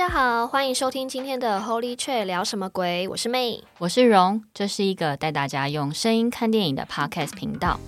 [0.00, 3.06] 大家好，欢迎收听今天的 Holy Chat 聊什么鬼？
[3.08, 7.78] 我是 May，我是荣，这是一个带大家用声音看电影的 Podcast 频道。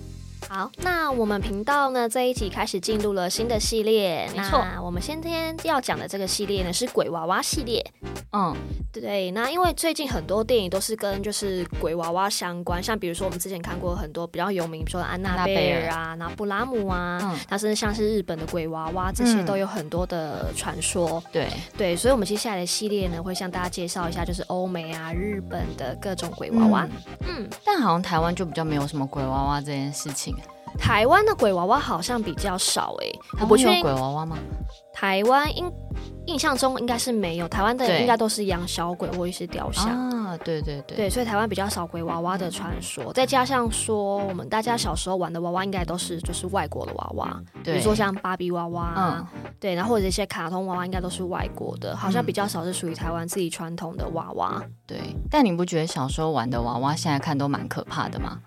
[0.49, 4.29] 好，那我们频道呢，这一集开始进入了新的系列。
[4.35, 7.83] 没错，那我们今天要讲的这个系列呢，是鬼娃娃系列。
[8.33, 8.55] 嗯，
[8.91, 9.31] 对。
[9.31, 21.23] 那因为最近很多电影都是跟就是鬼娃娃相关，像比如说我们之前看过很多比较有名，比如说安娜贝尔啊、拿布拉姆啊，嗯，它是像是日本的鬼娃娃，这些都有很多的传说。
[21.31, 26.87] 对对，所以我们接下来的系列呢，会向大家介绍一下，就是欧美啊、日本的各种鬼娃娃。
[27.21, 30.35] 嗯，嗯，但好像台湾就比较没有什么鬼娃娃这件事情。
[30.77, 34.37] 台湾的鬼娃娃好像比较少哎、欸，我不确定鬼娃娃吗？
[34.93, 35.71] 台湾印
[36.27, 43.11] 印象中应该是没有，台湾的应该都是养小鬼或一些雕像啊，对对对，对，所以台湾比较少鬼娃娃的传说。
[43.11, 49.27] 再加上说，我们大家小时候玩的娃娃应该都是就是外国的娃娃，比如说像芭比娃娃，嗯，
[49.59, 54.63] 对，然后或者一些卡通娃娃应该都是外国的，好像比较少是属于台湾自己传统的娃娃。
[54.85, 58.39] 对，但你不觉得小时候玩的娃娃现在看都蛮可怕的吗？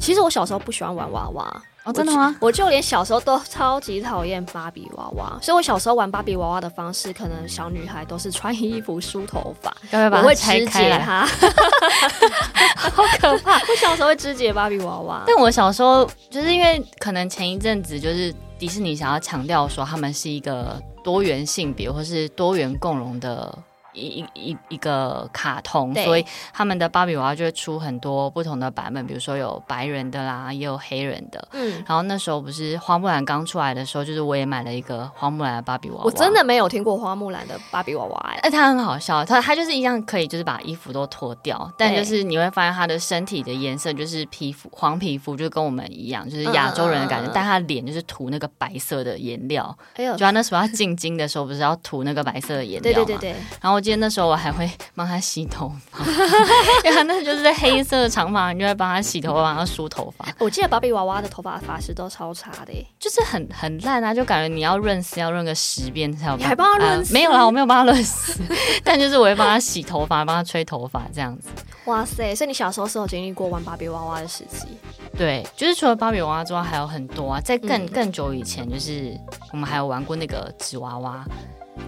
[0.00, 2.36] 其实我小时候不喜欢玩娃娃哦，真的吗？
[2.40, 9.74] 我就连小时候都超级讨厌芭比娃娃，所以我小时候玩芭比娃娃的方式，可能小女孩都是穿衣服梳头发，
[10.10, 11.24] 我会肢解它，
[12.90, 13.54] 好可怕！
[13.70, 23.56] 我小时候会肢解芭比娃娃，但我小时候就是因为可能前一阵子就是迪士尼想要强调说他们是一个多元性别或是多元共融的。
[23.96, 31.48] 一一一个卡通，所以他们的芭比娃娃就会出很多不同的版本，比如说有白人的啦，也有黑人的。
[31.52, 36.04] 嗯，然后那时候不是花木兰刚出来的时候，就是我也买了一个花木兰的芭比娃娃。
[36.04, 49.76] 我真的没有听过花木兰的芭比娃娃哎，哎，它很好笑，它它就是一样可以就是把衣服都脱掉，但就是你会发现它的身体的颜色就是皮肤黄皮肤，就跟我们一样，就是亚洲人的感觉，嗯、但它脸就是涂那个白色的颜料。
[49.94, 53.34] 哎呦，就他那时候要进京的时候，不是要涂那个白色的颜料对对对。
[53.60, 56.04] 然后我记得那时候我还会帮他洗头发，
[56.82, 60.26] 因为他那就是黑色的长发，你就会帮他洗头发，帮他梳头发。
[60.40, 66.36] 我记得芭比娃娃的头发发质都超差的，就是很很烂啊，就感觉你要润丝要润个十遍才有。
[66.36, 67.14] 你还帮他润丝？
[67.14, 68.42] 没有啦，我没有帮他润丝，
[68.82, 71.48] 但就是我会帮他洗头发，帮他吹头发这样子。
[71.86, 72.34] 哇塞！
[72.34, 74.66] 所以你小时候是有经历过玩芭比娃娃的时期？
[75.16, 77.40] 对，就是除了芭比娃娃之外，还有很多啊。
[77.40, 79.18] 在更、嗯、更久以前，就是
[79.52, 81.24] 我们还有玩过那个纸娃娃。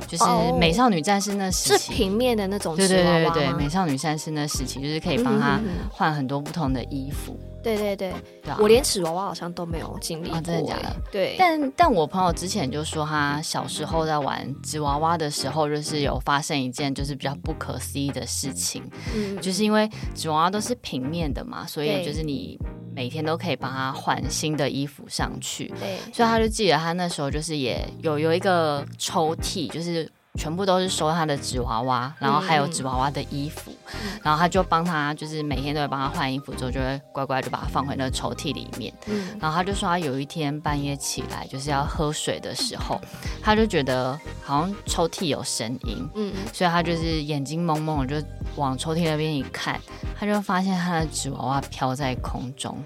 [0.07, 0.25] 就是
[0.59, 5.59] 美少女战士那时期，是平面的那种，对对对对，美少女战士那时期就是可以帮她
[5.91, 7.39] 换很多不同的衣服。
[7.63, 10.97] 对对对，对啊、我连纸娃娃好像都没有经历过、真的假的？
[11.11, 11.35] 对。
[11.39, 18.83] 但但我朋友之前就说，他小时候在玩纸娃娃的时候，就是有发生一件就是比较不可思议的事情，
[19.15, 22.59] 嗯，就是因为纸娃娃都是平面的嘛，所以就是你
[22.95, 25.99] 每天都可以帮他换新的衣服上去，对。
[26.13, 30.11] 所以他就记得他那时候就是也有有一个抽屉，就是。
[30.39, 38.95] 全部都是收他的纸娃娃，然后还有纸娃娃的衣服，嗯、然后他就帮他，就是每天都会帮他换衣服，之后就会乖乖就把它放回那个抽屉里面。
[39.07, 43.01] 嗯、然后他就说他有一天半夜起来就是要喝水的时候，
[43.43, 48.17] 他就觉得好像抽屉有声音，嗯，所以他就是眼睛蒙蒙就
[48.55, 49.81] 往抽屉那边一看，
[50.17, 52.81] 他就发现他的纸娃娃飘在空中。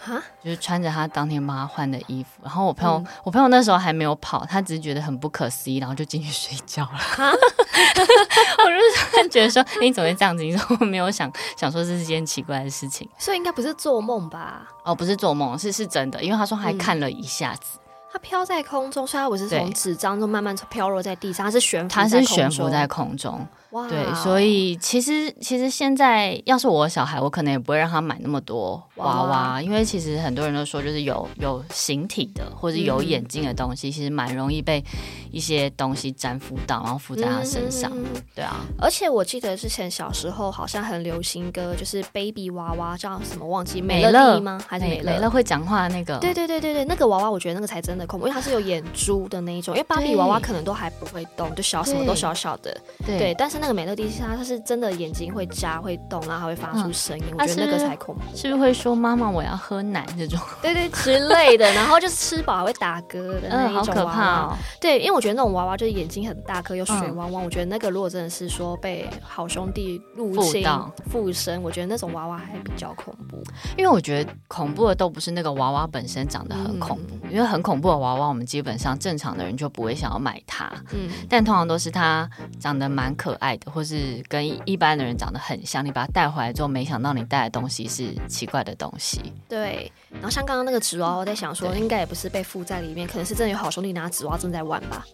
[0.00, 6.96] 哈，就是穿着他当天帮他换的衣服，然后我朋友，嗯、我朋友那时候还没有跑，他只是觉得很不可思议，然后就进去睡觉了。
[6.96, 7.30] 哈，
[8.64, 10.42] 我就是觉得说，你怎么会这样子？
[10.42, 14.62] 你说我没有想想说这是件奇怪的事情，所以应该不是做梦吧？
[14.84, 17.76] 哦，不是做梦，是是真的，因为他说还看了一下子。
[17.76, 17.80] 嗯
[18.12, 23.46] 它飘在空中，虽然我是从纸张中慢慢飘落在地上，它是悬浮，它是悬浮在空中。
[23.70, 34.84] 哇，对，所以其实其实现在要是我小孩，我可能也不会让他买那么多娃娃，因为其实很多人都说，就是有有形体的或者有眼睛的东西，嗯、其实蛮容易被
[35.30, 37.90] 一些东西粘附到，然后附在他身上。
[37.94, 44.60] 嗯、对啊，而且我记得之前小时候好像很流行一个，就是 baby 娃娃叫什么忘记美乐吗？
[44.66, 45.30] 还是美乐？
[45.30, 46.18] 会讲话的那个？
[46.18, 49.76] 对对对对对，那个娃娃我觉得那个才真的恐怖，因为它是有眼珠的那一种。
[49.76, 52.76] 因为芭比娃娃可能都还不会动，就小什么都小小的。
[53.06, 58.22] 对，对但是那个美乐蒂它它是真的眼睛会眨会动，然后还会发出声音，嗯、我觉得那个才恐怖。
[58.34, 60.40] 是不是会说妈妈我要喝奶这种？
[60.62, 63.80] 对对之类的，然后就是吃饱还会打嗝的那一种娃娃。
[63.82, 64.56] 嗯、好可怕哦。
[64.80, 70.66] 对，因为我觉得那种娃娃就是眼睛很大颗又水汪汪，嗯、我觉得那个如果真的是说被好兄弟入侵
[71.10, 73.42] 附身，我觉得那种娃娃还比较恐怖。
[73.76, 80.70] 因为我觉得恐怖的都不是那个娃娃本身长得很恐怖，嗯、因为很恐怖的娃娃，我们基本上正常的人就不会想要买它。
[80.92, 82.28] 嗯，但通常都是它
[82.58, 85.84] 长得蛮可爱的，或是跟一般的人长得很像。
[85.84, 89.32] 你把它带回来之后，没想到你带的东西是奇怪的东西。
[89.48, 95.04] 对，然后像刚刚那个纸娃娃，我在想说，应该也不是被附在里面，可能是真的有好兄弟拿纸娃娃正在玩吧。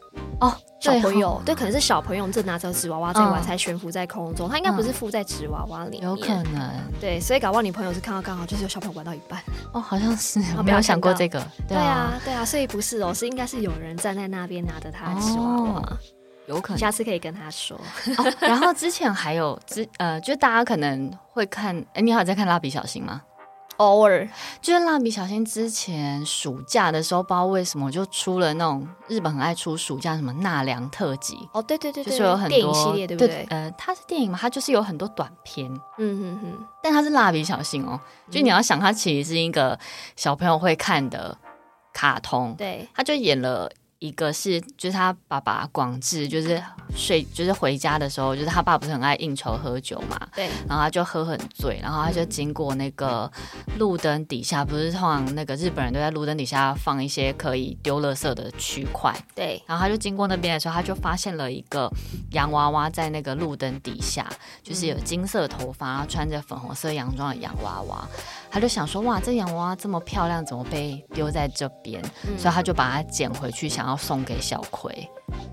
[0.41, 4.49] 哦，小朋友，对，可能是小朋友正拿着纸娃娃在玩，才悬浮在空中。
[4.49, 6.71] 他应该不是附在纸娃娃里面，有可能。
[7.01, 9.41] 对，所以搞不好你朋友是看到刚好就是有小朋友玩到一半。
[9.73, 11.47] 哦，好像是，我没有想过这个。
[11.69, 15.99] 对啊，对啊，所以不是哦，是应该是有人站在那边拿着他的纸娃娃。
[16.47, 17.79] 有可能，下次可以跟他说。
[18.41, 23.23] 然后之前还有之呃，就大家可能会看，哎，你好，在看蜡笔小新吗？
[23.79, 24.27] 偶尔，
[24.63, 31.37] 就是蜡笔小新之前暑假的时候，不知道为什么就出了那种日本很爱出暑假什么纳凉特辑。
[31.53, 33.47] 哦，对对对，就是有很多电影系列，对不对？
[33.51, 35.71] 呃，它是电影嘛，它就是有很多短片。
[35.99, 38.01] 嗯哼哼，但它是蜡笔小新哦，
[38.31, 39.79] 就你要想，它其实是一个
[40.17, 41.37] 小朋友会看的
[41.93, 42.55] 卡通。
[42.57, 43.71] 对，他就演了。
[43.99, 46.63] 一个是，就是他爸爸广志，就是
[46.95, 53.31] 睡，就是回家的时候，就是他爸不是很爱应酬喝酒嘛，对，然后他就喝很醉，然后他就经过那个
[53.79, 61.91] 路灯底下，不是通常那个日本人都在路灯底下放一些可以丢垃圾的区块，对，然后他就经过那边的时候，他就发现了一个
[62.33, 64.29] 洋娃娃在那个路灯底下，
[64.63, 68.07] 就是有金色头发，然后穿着粉红色洋装的洋娃娃。
[68.51, 72.03] 他就想说，哇，这洋娃娃这么漂亮，怎么被丢在这边？
[72.27, 75.09] 嗯、所以他就把它捡回去，想要送给小葵。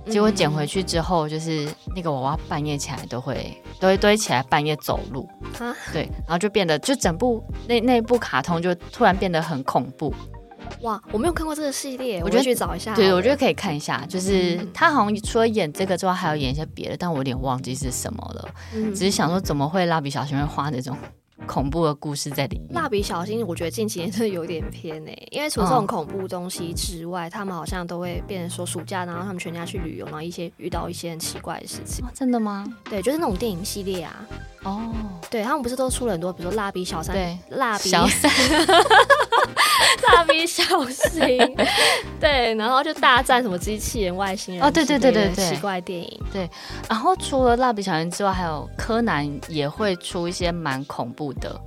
[0.05, 5.27] 结果捡回去之后，就是那个娃娃半夜起来都会都会堆起来，半夜走路。
[5.59, 10.13] 啊，对，然后就变得就整部那那部卡通就突然变得很恐怖。
[10.81, 12.93] 哇，我没有看过这个系列，我就去找一下。
[12.95, 14.05] 对，我觉得可以看一下。
[14.07, 18.49] 就是他好像除了演这个之外，还有演一些别的，但我有点忘记是什么了。
[18.73, 20.97] 嗯、只是想说，怎么会蜡笔小新会画那种？
[21.45, 22.73] 恐怖的故事在里面。
[22.73, 32.05] 蜡笔小新，我觉得近几年真的有点偏哎，因为除了这种恐怖东西之外，嗯、他们好像都会变成说暑假，然后他们全家去旅游，然后一些遇到一些很奇怪的事情。
[32.05, 32.65] 哦、真的吗？
[32.89, 34.25] 对，就是那种电影系列啊。
[34.63, 34.93] 哦，
[35.29, 38.31] 对他们不是都出了很多，比如说蜡笔小三，对，蜡笔小三，
[40.07, 41.37] 蜡笔小新，
[42.17, 46.49] 对，然后就大战什么机器人、外星人，哦，对对对对对，奇怪电影，对。
[46.87, 51.59] 然后除了蜡笔小新之外，还有柯南也会出一些蛮恐怖的，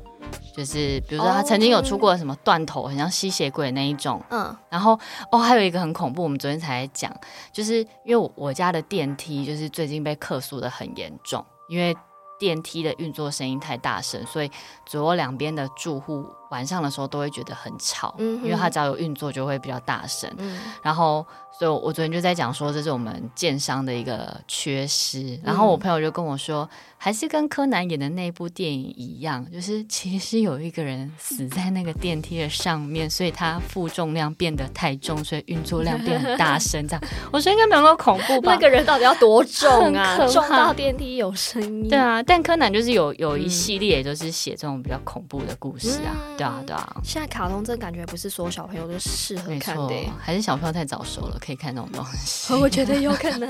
[0.56, 4.56] 就是比如说他曾经有出过什么断头，很像吸血鬼那一种，嗯。
[4.68, 4.98] 然后
[5.30, 7.14] 哦，还有一个很恐怖，我们昨天才讲，
[7.52, 11.96] 就是因为我我家的电梯就是最近被客诉的很严重，因为。
[12.38, 14.50] 电梯的运作声音太大声，所以
[14.84, 20.30] 左右两边的住户晚上的时候都会觉得很吵，嗯、因为它只要有运作就会比较大声。
[20.36, 21.26] 嗯、然后，
[21.58, 25.41] 所以我昨天就在讲说，这是我们建商的一个缺失。
[25.43, 26.69] 然后我朋友就跟我说，
[26.99, 36.87] 还是跟柯南演的那部电影一样，就是其实有一个人死在那个电梯的上面，所以他负重量变得太重，所以运作量变很大声。
[36.87, 37.02] 这样，
[37.33, 38.52] 我说应该没有那么恐怖吧？
[38.52, 40.19] 那个人到底要多 重啊？
[40.28, 41.88] 重到电梯有声音？
[41.88, 42.23] 对啊。
[42.23, 46.97] 但柯南就是有有一系列，就是写这种比较恐怖的故事啊，嗯、对啊，对啊。
[47.02, 52.53] 现在卡通真的感觉不是所有小朋友都适合看的，还是小朋友太早熟了，可以看那种东西。
[52.55, 53.49] 我觉得有可能。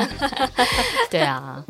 [1.10, 1.64] 对啊。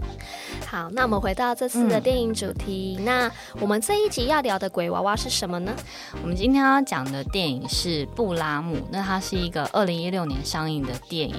[0.66, 2.96] 好，那我们回到这次的电影主题。
[2.98, 5.72] 嗯、那我们这一集要聊的鬼娃娃是什么呢？
[6.22, 11.36] 我们今天要讲的电影是《布拉姆》，那它是一个二零一六年上映的电影。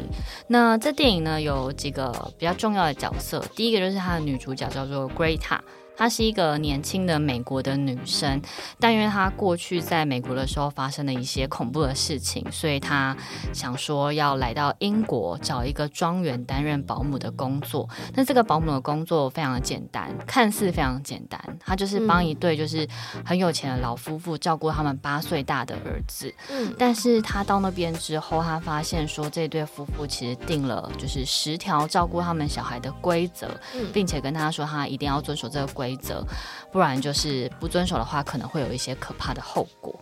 [0.47, 5.59] 那这电影呢，有几个比较重要的角色，第一个就是它的女主角叫做 Greta。
[5.97, 8.39] 她是一个年轻的美国的女生，
[8.79, 13.17] 但因为她过去在美国的时候发生了一些恐怖的事情，所以她
[13.51, 17.89] 想说要来到英国找一个庄园担任保姆的工作。
[18.13, 22.87] 那这个保姆的工作非常的简单，看似非常简单，她就是帮一对就是
[23.25, 26.31] 很有钱的老夫妇照顾他们八岁大的儿子。
[26.51, 33.49] 嗯，但是她到那边之后，她发现说这对夫妇其实定了就是十条照顾他们小孩的规则，
[33.91, 35.86] 并且跟他说他一定要遵守这个规。
[35.87, 36.21] 规则，
[36.69, 39.97] 不然就是不遵守的话，可能会有一些可怕的后果。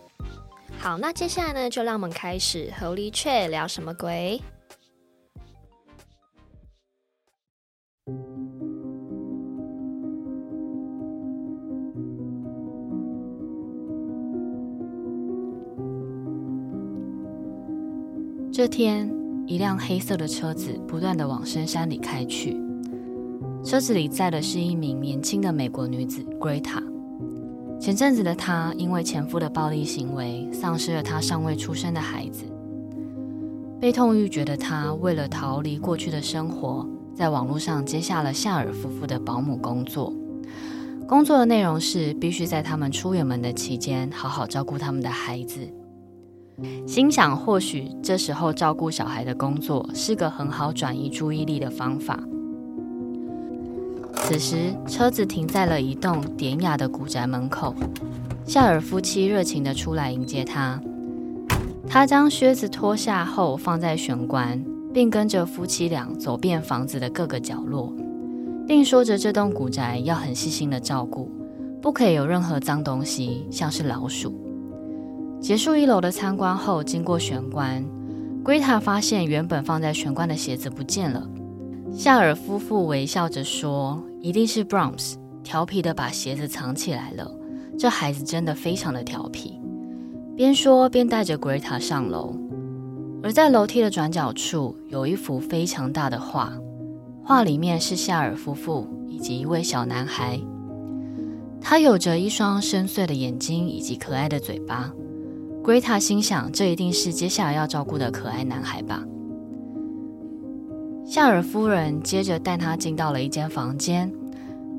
[0.80, 4.42] 好，那接下来呢，就让我们开始和李雀聊什么鬼。
[18.52, 19.08] 这天，
[19.46, 22.65] 一辆黑色的车子不断的往深山里开去。
[23.66, 26.80] 车子里载的是一名年轻的美国女子 Greta。
[27.80, 32.44] 前阵子的她因为前夫的暴力行为，丧失了她尚未出生的孩子。
[33.80, 40.12] 悲痛欲绝的她，为了逃离过去的生活，在网络上接下了夏尔夫妇的保姆工作。
[41.08, 45.58] 工作的内容是必须在他们出远门的期间，好好照顾他们的孩子。
[46.86, 52.16] 心想，或许这时候照顾小孩的工作是个很好转移注意力的方法。
[54.22, 57.74] 此时，车子停在了一栋典雅的古宅门口，
[58.44, 60.80] 夏尔夫妻热情地出来迎接他。
[61.88, 64.60] 他将靴子脱下后放在玄关，
[64.92, 67.94] 并跟着夫妻俩走遍房子的各个角落，
[68.66, 71.30] 并说着这栋古宅要很细心的照顾，
[71.80, 74.34] 不可以有任何脏东西，像是老鼠。
[75.40, 77.84] 结束一楼的参观后，经过玄关
[78.42, 81.24] ，Greta 发现原本放在玄关的鞋子不见了。
[81.92, 87.30] 夏尔夫妇微笑着说：“一定是 Brahms 调皮的把鞋子藏起来了，
[87.78, 89.60] 这孩子真的非常的调皮。”
[90.36, 92.36] 边说边带着 Greta 上楼，
[93.22, 96.52] 而在楼梯的转角处有一幅非常大的画，
[97.24, 100.38] 画里面是夏尔夫妇以及一位小男孩，
[101.60, 104.92] 他有着一双深邃的眼睛以及可爱的嘴巴。
[105.64, 109.02] Greta 心想，这一定是接下来要照顾的可爱男孩吧。
[111.06, 114.12] 夏尔夫人接着带他进到了一间房间，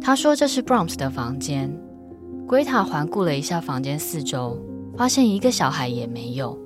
[0.01, 1.73] 她说这是 Brahms 的房间。
[2.45, 4.61] 圭塔环顾了一下房间四周。
[4.97, 6.57] 发现一个小孩也没有，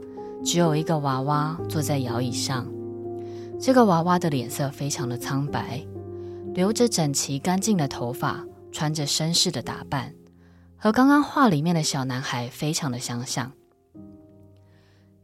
[0.42, 2.66] 只有一个娃娃坐在摇椅上。
[3.60, 5.86] 这个娃娃的脸色非常的苍白，
[6.54, 8.42] 留着整齐干净的头发，
[8.72, 10.14] 穿着绅士的打扮，
[10.78, 13.52] 和刚刚画里面的小男孩非常的相像。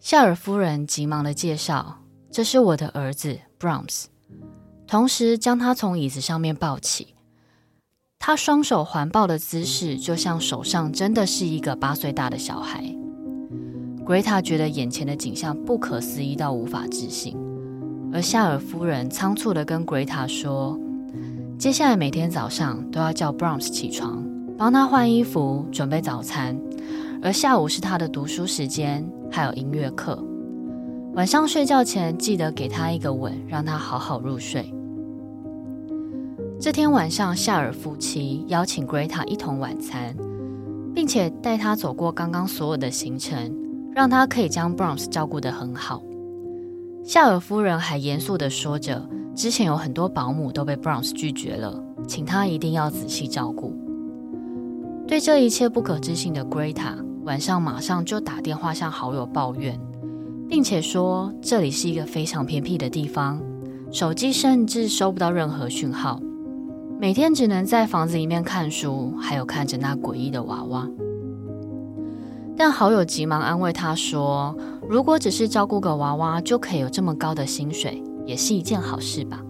[0.02, 4.08] 夏尔夫人急忙的介绍：“这是我的儿子 Brahms。”
[4.88, 7.14] 同时将他从椅子上面抱起。
[8.20, 12.84] 他双手环抱的姿势，就像手上真的是一个八岁大的小孩。
[14.06, 17.38] Greta 觉得眼前的景象不可思议到无法置信，
[18.14, 20.80] 而夏尔夫人仓促地跟 Greta 说
[21.60, 24.26] ：“接下来每天早上都要叫 Brahms 起床，
[24.58, 26.58] 帮他换衣服、准备早餐，
[27.22, 30.18] 而下午是他的读书时间，还有音乐课。
[31.14, 34.74] 晚上睡觉前记得给他一个吻，让他好好入睡。”
[36.60, 40.16] 这天晚上，夏尔夫妻邀请 Greta 一同晚餐，
[40.94, 43.56] 并且带他走过刚刚所有的行程，
[43.94, 46.02] 让他可以将 b r o n s 照顾得很好。
[47.04, 53.72] 夏尔夫人还严肃地说着，之前有很多保姆都被 b r o n s 拒绝了，请他一定要仔细照顾。
[55.08, 59.80] 对这一切不可置信的 Greta，晚上马上就打电话向好友抱怨，
[60.50, 63.40] 并且说这里是一个非常偏僻的地方，
[63.92, 66.20] 手机甚至收不到任何讯号。
[67.00, 70.90] 每天只能在房子里面看书，还有看着那诡异的娃娃。
[72.58, 74.58] 但好友急忙安慰他说
[74.90, 79.44] ：“如果只是照顾个娃娃就可以有这么高的薪水，也是一件好事吧。”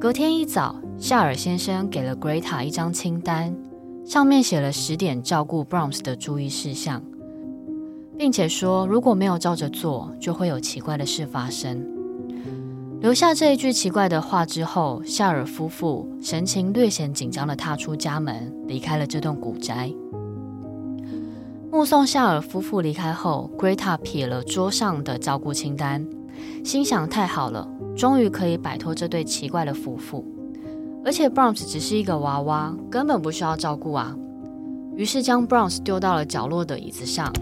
[0.00, 3.54] 隔天一早，夏尔先生给了 Greta 一张清单，
[4.06, 7.02] 上面写了十点照顾 Brahms 的注意事项，
[8.16, 11.95] 并且说如果没有照着做，就会有奇怪的事发生。
[13.06, 19.94] 留下这一句奇怪的话之后，夏尔夫妇神情略显紧张地踏出家门，离开了这栋古宅。
[21.70, 26.04] 目送夏尔夫妇离开后，Greta 瞥了桌上的照顾清单，
[26.64, 30.24] 心想：太好了，终于可以摆脱这对奇怪的夫妇。
[31.04, 34.16] 而且 Brahms 只是一个娃娃，根本不需要照顾啊。
[34.96, 37.32] 于是将 Brahms 丢到了角落的椅子上，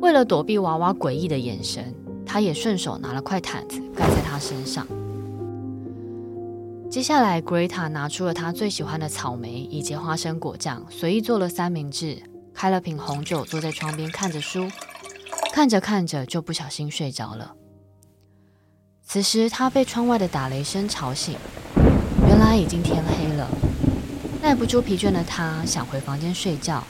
[0.00, 1.94] 为了躲避娃娃诡异的眼神。
[2.28, 4.86] 他也顺手拿了块毯子盖在他身上。
[6.90, 12.22] 接下来，Greta 拿出了他最喜欢的草莓以及花生果酱，随意做了三明治，
[12.54, 14.68] 开了瓶红酒，坐在窗边看着书，
[15.52, 17.54] 看着看着就不小心睡着了。
[19.06, 21.36] 此时，他被窗外的打雷声吵醒，
[22.26, 23.48] 原来已经天黑了。
[24.42, 26.84] 耐不住疲倦的他想回房间睡觉，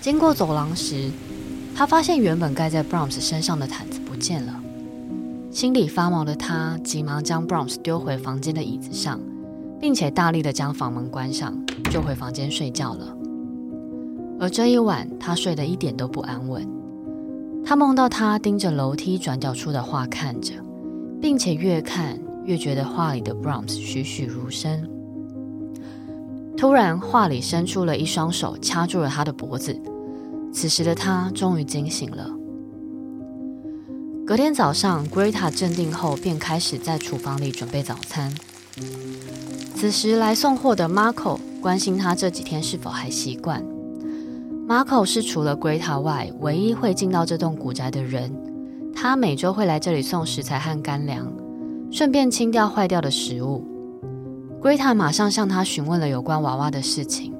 [0.00, 1.10] 经过走廊时，
[1.74, 4.00] 他发现原本盖在 Brahms 身上的毯子。
[4.16, 4.62] 不见了，
[5.50, 9.20] 心里发毛的他急忙将 Brahms 丢回房间的椅子上，
[9.78, 11.54] 并且大力的将房门关上，
[11.90, 13.14] 就回房间睡觉了。
[14.40, 16.66] 而这一晚，他睡得一点都不安稳。
[17.62, 20.54] 他梦到他盯着楼梯转角处的画看着，
[21.20, 24.88] 并且越看越觉得画里的 Brahms 栩栩如生。
[26.56, 29.78] 突然，画里伸出了一双手，掐住了他的脖子。
[30.54, 32.30] 此时的他终于惊醒了。
[34.26, 38.34] 隔天早上，Greta 镇定后，便开始在厨房里准备早餐。
[39.76, 43.62] 此时来送货的 Marco 关心他这几天是否还习惯。
[44.66, 48.32] Marco 是除了 Greta 外唯一会进到这栋古宅的人。
[48.92, 51.32] 他每周会来这里送食材和干粮，
[51.92, 53.64] 顺便清掉坏掉的食物。
[54.60, 57.32] Greta 马上向他询问了有关娃娃的事情。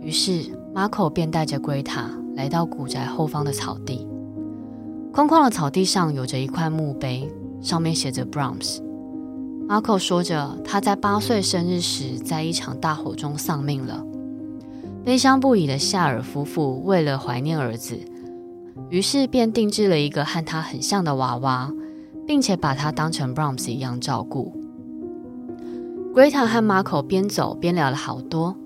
[0.00, 4.08] 于是 Marco 便带着 Greta 来到古宅后方的草地。
[5.12, 8.78] 空旷的草地上有着一块墓碑，上面写着 Brahms。
[9.68, 14.02] Marco 说着，他在八岁生日时在一场大火中丧命了。
[15.04, 17.98] 悲伤不已的夏尔夫妇为了怀念儿子，
[18.88, 21.70] 于是便定制了一个和他很像的娃娃，
[22.26, 24.58] 并且把他当成 Brahms 一样照顾。
[26.14, 28.56] Greta 和 Marco 边走边聊了好多，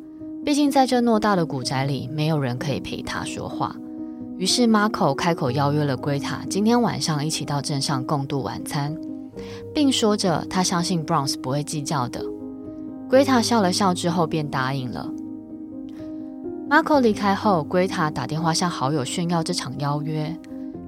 [0.45, 3.75] 毕竟在这偌大的古宅里，没有人可以陪他说话。
[4.39, 8.95] 于是，Marco 开口邀约了 Greta 今天晚上一起到镇上共度晚餐，
[9.75, 12.23] 并说着他相信 Brahms 不会计较的。
[13.09, 15.11] Greta 笑了笑之后便答应了。
[16.69, 20.37] Marco 离开后，Greta 打电话向好友炫耀这场邀约，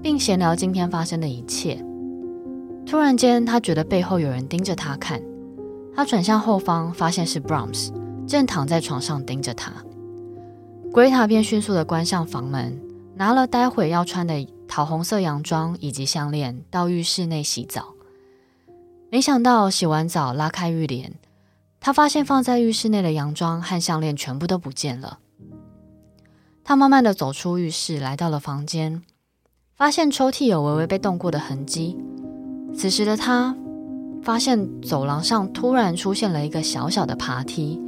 [0.02, 1.82] 并闲聊今天发生的一切。
[2.84, 5.22] 突然间，他觉得背后有人盯着他看，
[5.94, 7.90] 他转向后方，发现是 Brahms
[8.26, 9.72] 正躺在床上盯着他。
[10.92, 12.78] Greta 便迅速地关上房门。
[13.18, 17.94] 拿了待会要穿的桃红色洋装以及项链到浴室内洗澡，
[19.10, 21.14] 没想到洗完澡拉开浴帘，
[21.80, 25.18] 他发现放在浴室内的洋装和项链全部都不见了。
[26.62, 29.02] 他慢慢的走出浴室，来到了房间，
[29.74, 31.98] 发现抽屉有微微被动过的痕迹。
[32.72, 33.56] 此时的他
[34.22, 37.82] 发现走廊上突然出现了一个小小的爬梯，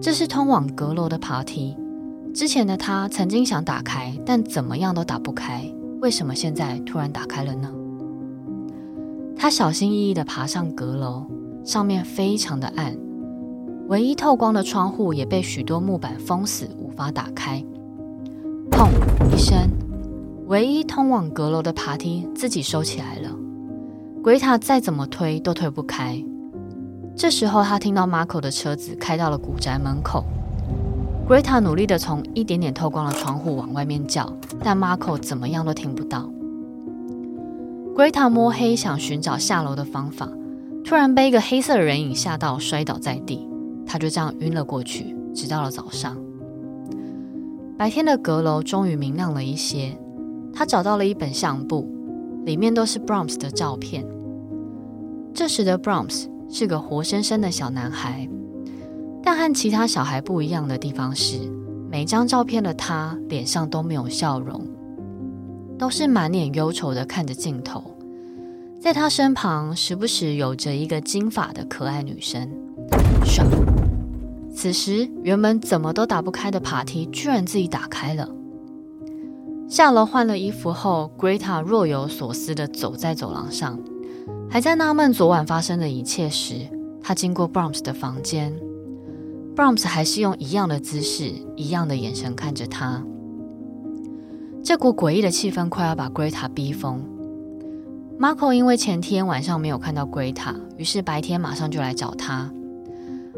[0.00, 1.76] 这是通往阁楼的爬梯。
[2.34, 5.62] 之前的他曾经想打开，但怎么样都打不开。
[6.00, 7.70] 为什么现在突然打开了呢？
[9.36, 11.26] 他小心翼翼地爬上阁楼，
[11.62, 12.96] 上面非常的暗，
[13.88, 17.62] 唯一透光的窗户也被许多木板封死，无法打开。
[18.70, 18.88] 砰
[19.30, 19.68] 一声，
[20.46, 23.30] 唯一通往阁楼的爬梯自己收起来了。
[24.22, 26.22] 鬼塔再怎么推都推不开。
[27.14, 30.24] 这时候，他听到 Marco 的车子开到了古宅门口。
[31.28, 34.30] Greta 努力地从一点点透光的窗户往外面叫，
[34.62, 36.28] 但 Marco 怎么样都听不到。
[37.94, 40.28] Greta 摸黑想寻找下楼的方法，
[40.84, 43.48] 突然被一个黑色的人影吓到，摔倒在地。
[43.86, 46.16] 他就这样晕了过去，直到了早上。
[47.78, 49.96] 白天的阁楼终于明亮了一些，
[50.52, 51.88] 他找到了一本相簿，
[52.44, 54.04] 里面都是 Brahms 的照片。
[55.32, 58.28] 这时的 Brahms 是个活生生的小男孩。
[59.22, 61.38] 但和其他小孩不一样的地方是，
[61.90, 64.66] 每张照片的他脸上都没有笑容，
[65.78, 67.82] 都是满脸忧愁的看着镜头。
[68.80, 72.50] 在他身旁，时不时有着一个金发的可爱女生。
[73.24, 73.44] 唰！
[74.52, 78.28] 此时，原本怎么都打不开的爬梯居然自己打开了。
[79.68, 83.78] 下楼换了衣服后，Greta 若有所思的走在走廊上，
[84.50, 86.56] 还在纳闷昨晚发生的一切时，
[87.00, 88.52] 他经过 Brahms 的房间。
[89.54, 93.04] Brahms 还是用一样的姿势、一样的眼神看着他。
[94.64, 97.04] 这股诡异的气氛快要把 Greta 逼疯。
[98.18, 102.50] Marco 因为前天晚上没有看到 Greta，于是白天马上就来找他。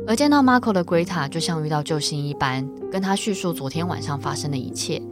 [0.06, 5.02] 而见到 Marco 的 Greta 就像遇到救星一般，跟他叙述昨天晚上发生的一切，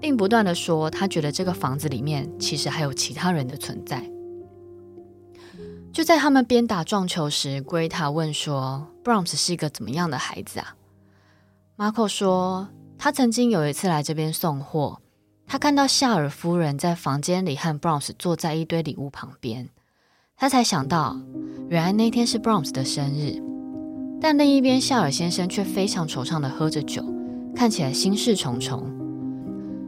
[0.00, 4.08] 并不断地说他觉得这个房子里面其实还有其他人的存在。
[5.92, 10.74] 就在他们边打撞球时，Greta 问说：“Brahms 是一个怎么样的孩子啊
[11.76, 15.02] ？”Marco 说：“他曾经有一次来这边送货，
[15.46, 19.68] 他看到夏尔夫人在房间里和 Brahms 坐在一堆礼物旁边，
[20.34, 21.20] 他才想到，
[21.68, 23.42] 原来那天是 Brahms 的生日。
[24.18, 27.04] 但另一边，夏尔先生却非常惆怅地喝着酒，
[27.54, 28.90] 看起来心事重重。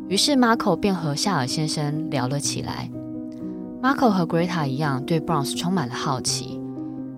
[0.09, 2.91] 于是 Marco 便和夏尔先生聊了起来。”
[3.85, 6.59] Marco 和 Greta 一样，对 Brahms 充满了好奇，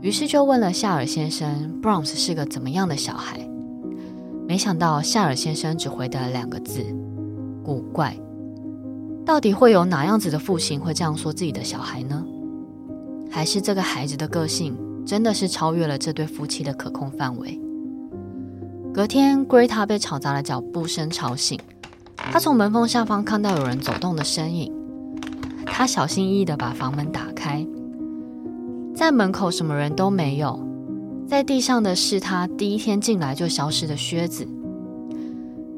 [0.01, 3.39] 于是就问了夏尔先生：“Brahms 是个怎么样的小孩？”
[4.49, 6.85] 没想到夏尔先生只回答了两个字
[7.63, 8.17] ：“古怪。”
[9.25, 12.25] 到底会有哪样子的父亲会这样说自己的小孩呢？
[13.31, 14.77] 还是这个孩子的个性
[15.07, 17.61] 真的是超越了这对夫妻的可控范围？
[18.93, 21.61] 隔天，Greta 被吵杂的脚步声吵醒，
[22.17, 24.75] 他从门缝下方看到有人走动的身影。
[25.67, 27.67] 他小心翼翼地把房门打开，
[28.95, 30.59] 在门口什么人都没有，
[31.27, 34.47] 在地上的是他第一天进来就消失的靴子。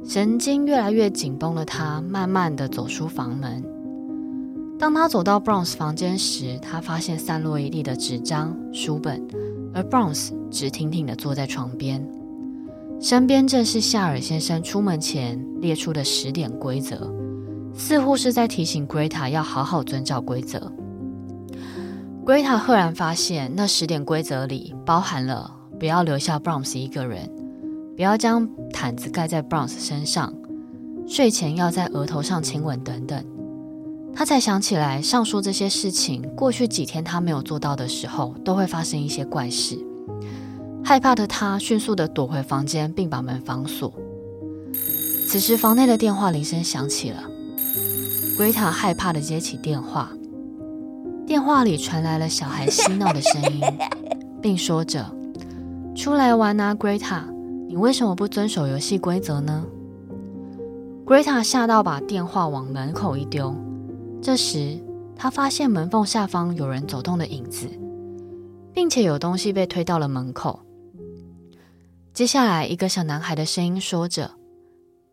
[0.05, 3.62] 神经越来越紧绷的他，慢慢地走出房门。
[4.79, 9.20] 当他走到 Bronze 房间时，他发现散落一地的纸张、书本，
[9.74, 12.09] 而 Bronze 直挺挺地坐在床边，
[13.01, 17.12] 身边正是夏尔先生出门前列出的十点规则，
[17.79, 20.71] 似乎是在提醒 Greta 要好好遵照规则。
[22.27, 27.31] Greta 赫然发现，那十点规则里包含了不要留下 Bronze 一个人，
[27.97, 30.35] 不要将毯子盖在 Bronze 身上，
[31.07, 33.25] 睡前要在额头上亲吻等等。
[34.12, 39.79] 他才想起来，上述这些事情，过去几天他没有做到的时候，都会发生一些怪事。
[40.85, 43.93] 害怕的他迅速地躲回房间，并把门反锁。
[45.29, 47.23] 此时，房内的电话铃声响起了。
[48.38, 50.12] Greta 害怕的接起电话。
[51.27, 53.61] 电话里传来了小孩嬉闹的声音，
[54.40, 55.12] 并说着
[55.96, 57.22] ：“出来玩啊，Greta，
[57.66, 59.66] 你为什么不遵守游戏规则呢
[61.05, 63.53] ？”Greta 吓到把电话往门口一丢。
[64.22, 64.79] 这时，
[65.16, 67.66] 他发现门缝下方有人走动的影子，
[68.72, 70.61] 并且有东西被推到了门口。
[72.14, 74.31] 接下来，一个小男孩的声音说着：“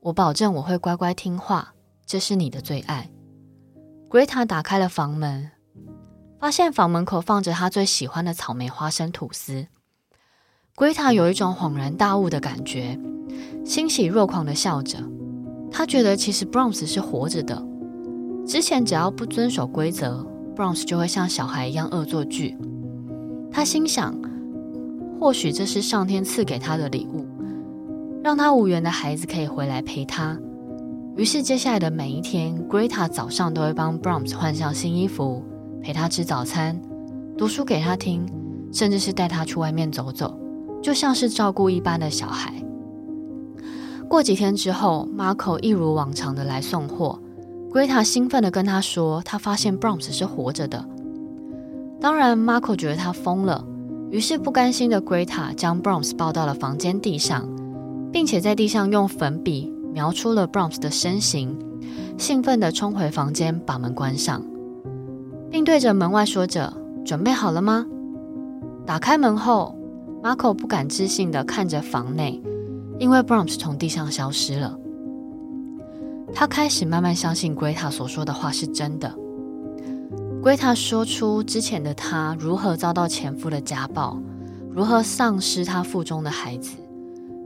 [0.02, 1.74] 我保证我会乖乖听话，
[2.06, 3.10] 这是你的最爱。
[4.10, 5.52] ”Greta 打开了房门。
[6.38, 9.66] 发现房门口放着他最喜欢的草莓花生吐司
[10.76, 13.00] ，Greta 有一种恍然大悟的感觉，
[13.66, 15.00] 欣喜若狂的笑着。
[15.72, 17.66] 他觉得其实 Bronze 是活着的。
[18.46, 20.24] 之前只要不遵守规则
[20.56, 22.56] ，Bronze 就会像小孩一样恶作剧。
[23.52, 24.16] 他心想，
[25.20, 27.26] 或许这是上天赐给他的礼物，
[28.24, 30.38] 让他无缘的孩子可以回来陪他。
[31.16, 35.42] 于是接下来的每一天，Greta 早上都会帮 Bronze 换上新衣服。
[35.82, 36.82] 陪他吃早餐，
[37.38, 38.26] 读书给他听，
[38.74, 40.38] 甚至是带他去外面走走，
[40.82, 42.54] 就像是照顾一般的小孩。
[44.10, 47.20] 过几天之后，Marco 一如往常的来送货
[47.72, 50.84] ，Greta 兴奋的跟他说，他发现 Bronze 是活着的。
[52.02, 53.64] 当然，Marco 觉得他疯了，
[54.10, 57.48] 于是不甘心的 Greta 将 Bronze 抱到了房间地上，
[58.12, 61.58] 并且在地上用粉笔描出了 Bronze 的身形，
[62.18, 64.44] 兴奋地冲回房间，把门关上。
[65.50, 66.74] 并对着门外说着
[67.06, 67.86] ：“准备好了吗？”
[68.86, 69.74] 打开门后
[70.22, 72.44] ，Marco 不敢置信地看着房内，
[73.00, 74.78] 因为 Bronze 从地上消失了。
[76.34, 79.16] 他开始慢慢相信 Greta 所说的话是真的。
[80.44, 84.20] Greta 说出之前的他如何遭到前夫的家暴，
[84.70, 86.76] 如何丧失他腹中的孩子，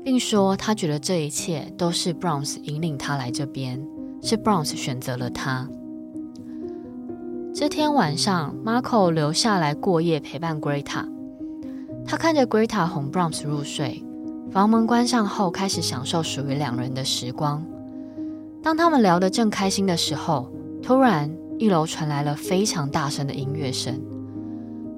[0.03, 3.85] 并说他觉得这一切都是 Bronze 引领他来这边，
[4.21, 5.67] 是 Bronze 选择了他。
[7.53, 11.05] 这天晚上，Marco 留下来过夜陪伴 Greta。
[12.05, 14.03] 他看着 Greta 哄 Bronze 入睡，
[14.51, 17.63] 房门关上后，开始享受属于两人的时光。
[18.63, 20.49] 当他们聊得正开心的时候，
[20.81, 23.99] 突然一楼传来了非常大声的音乐声。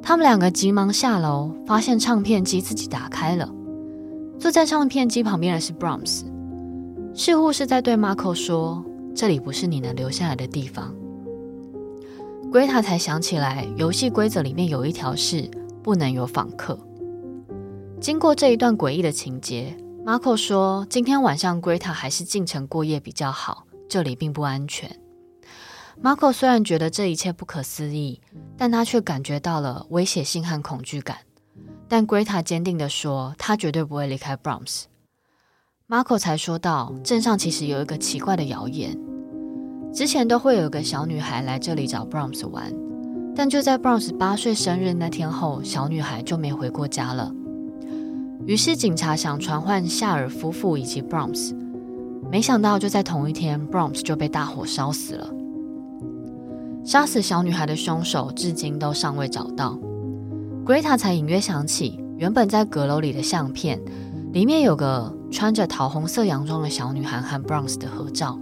[0.02, 3.50] 他们两个急忙下楼，发现唱片机自己打开了。
[4.42, 6.24] 坐在唱片机旁边的是 Bronze，
[7.14, 8.84] 似乎是在对 Marco 说
[9.16, 10.92] ：“这里不是你能留下来的地方。”
[12.52, 15.48] Greta 才想起来，游戏规则里面有一条是
[15.84, 16.76] 不能有访客。
[18.00, 24.90] 经过这一段诡异的情节，Marco 说：“今天晚上 Greta 还是进城过夜比较好，这里并不安全。”
[26.02, 28.20] Marco 虽然觉得这一切不可思议，
[28.58, 31.18] 但他却感觉到了威胁性和恐惧感。
[31.94, 34.84] 但 Greta 坚定地说：“他绝对不会离开 Bronze。”
[35.90, 38.98] Marco 才说道：“镇上其实有一个奇怪的谣言。”
[39.92, 42.74] 之前都会有个小女孩来这里找 Bronze 玩，
[43.36, 47.30] 但就在 Bronze 八岁生日那天后，小女孩就没回过家了。
[48.46, 51.54] 于是警察想传唤夏尔夫妇以及 Bronze，
[52.32, 55.30] 没想到就在同一天，Bronze 就被大火烧死了。
[56.86, 59.78] 杀死小女孩的凶手至今都尚未找到。
[60.64, 63.82] Greta 才隐约想起，原本在阁楼里的相片
[64.32, 68.40] 里面有个穿着桃红色洋装的小女孩和 Bronze 的合照。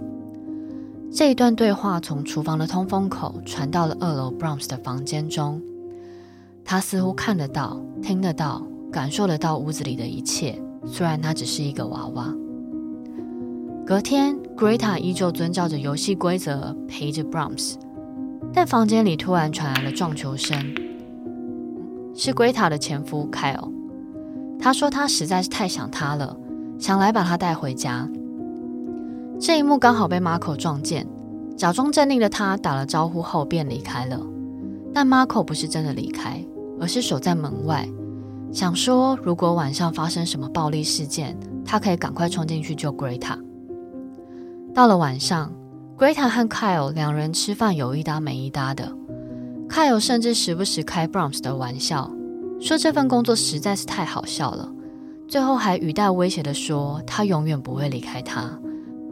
[1.10, 5.62] 这一段对话从厨房的通风口传到了二楼 Bronze 的房间中，
[6.64, 12.32] 他似乎看得到、听得到、感受得到屋子里的一切，虽然他只是一个娃娃。
[13.86, 17.74] 隔天，Greta 依旧遵照着游戏规则陪着 Bronze，
[18.52, 20.56] 但房间里突然传来了撞球声，
[22.14, 23.70] 是 Greta 的前夫 Kyle。
[24.58, 26.36] 他说他实在是太想他了，
[26.78, 28.08] 想来把他带回家。
[29.38, 31.06] 这一幕刚好被 Marco 撞见，
[31.56, 34.20] 假装镇定的他打了招呼后便离开了。
[34.92, 36.44] 但 Marco 不是真的离开，
[36.78, 37.88] 而是守在门外，
[38.52, 43.38] 想说如果晚上发生什么暴力事件，他可以赶快冲进去救 Greta。
[44.74, 45.52] 到了晚上
[45.96, 48.92] Greta 和 Kyle 两人吃饭有一搭没一搭的
[49.70, 52.10] ，Kyle 甚至时不时开 Brahms 的玩笑，
[52.60, 54.68] 说这份工作实在是太好笑了，
[55.28, 58.58] 最后还语带威胁的说他永远不会离开他，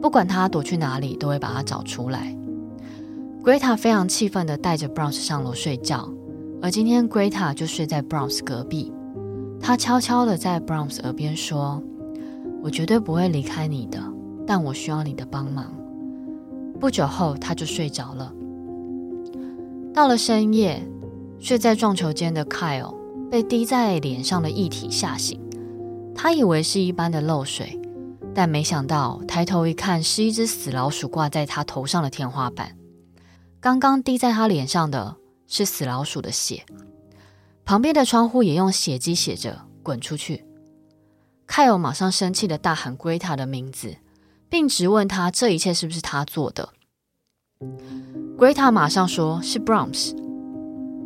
[0.01, 2.35] 不管他躲去哪里都会把他找出来。
[3.41, 6.09] Greta 非常气愤的带着 Brahms 上楼睡觉，
[6.61, 8.91] 而今天 Greta 就睡在 Brahms 隔壁，
[9.61, 11.81] 他悄悄的在 Brahms 耳边说
[12.61, 14.03] ：“我绝对不会离开你的，
[14.45, 15.73] 但我需要你的帮忙。”
[16.81, 18.33] 不久后，他就睡着了。
[19.99, 20.81] 到了深夜，
[21.41, 22.95] 睡在撞球间的 Kyle
[23.29, 25.37] 被滴在脸上的液体吓醒，
[26.15, 27.77] 他以为是一般的漏水，
[28.33, 32.77] 但没想到抬头一看，是一只死老鼠挂在他头上的天花板。
[33.59, 36.65] 刚刚滴在他脸上的是死老鼠的血，
[37.65, 40.45] 旁边的窗户也用血迹写着“滚出去”。
[41.45, 43.97] Kyle 马上生气的大喊 Greta 的名字。
[44.47, 46.69] 并质问他这一切是不是他做的。
[48.37, 50.15] Greta 马上说是 Brahms。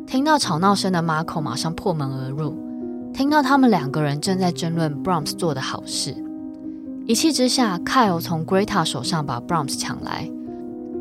[0.06, 2.56] 听到吵闹声的 Marco 马上破门而入，
[3.12, 6.16] 听到他们两个人正在争论 Brahms 做的好事。
[7.08, 10.30] 一气之下，Kyle 从 Greta 手上把 Brahms 抢来，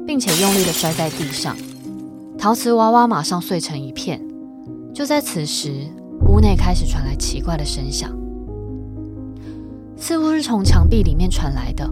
[0.06, 1.54] 并且用力的摔在地上，
[2.38, 4.18] 陶瓷娃娃马上碎成一片。
[4.94, 5.86] 就在此时，
[6.28, 8.10] 屋内开始传来奇怪的声响，
[9.98, 11.86] 似乎是从墙壁里面传来的。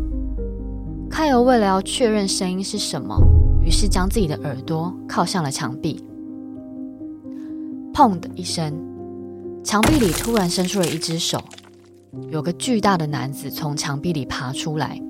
[1.11, 3.21] Kyle 为了要确认声音是什么，
[3.71, 6.05] 于是将自己的耳朵靠向了墙壁。
[7.95, 8.75] 砰的一声，
[9.63, 11.41] 墙壁里突然伸出了一只手，
[12.31, 15.01] 有个巨大的男子从墙壁里爬出来。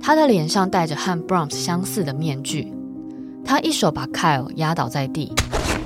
[0.00, 2.72] 他的脸上戴着和 Brahms 相似的面具，
[3.44, 5.30] 他一手把凯尔压倒在地，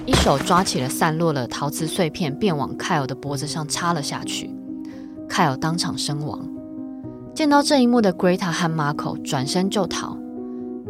[0.06, 4.54] 一手抓起了散落的陶瓷碎片，便往凯尔的脖子上插了下去。
[5.28, 6.48] 凯尔当场身亡。
[7.38, 10.18] 见到这一幕的 Greta 和 Marco 转身就逃，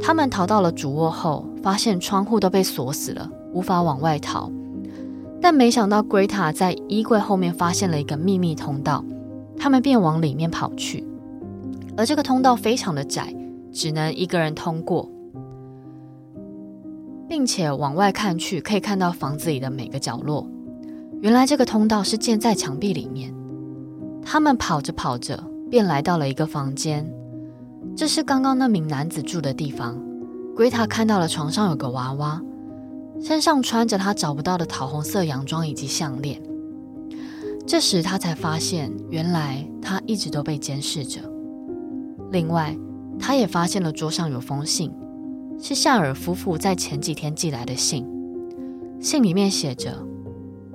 [0.00, 4.50] 他们逃到了主卧后，发现窗户都被锁死了，无法往外逃。
[5.42, 9.04] 但没想到 Greta 在衣柜后面发现了一个秘密通道，
[9.58, 11.04] 他们便往里面跑去。
[11.98, 13.30] 而这个通道非常的窄，
[13.70, 15.06] 只能一个人通过，
[17.28, 20.48] 并且往外看去，可以看到房子里的每个角落。
[21.20, 23.34] 原来这个通道是建在墙壁里面。
[24.24, 25.44] 他们跑着跑着。
[25.70, 27.06] 便来到了一个房间，
[27.96, 29.98] 这是刚刚那名男子住的地方。
[30.56, 32.42] Greta 看到了床上有个娃娃，
[33.22, 36.42] 身上穿着他找不到的桃红色洋装以及项链。
[37.66, 41.20] 这时他才发现，原来他一直都被监视着。
[42.30, 42.76] 另外，
[43.18, 44.92] 他也发现了桌上有封信，
[45.60, 48.06] 是夏尔夫妇在前几天寄来的信。
[49.00, 49.92] 信里面写着：“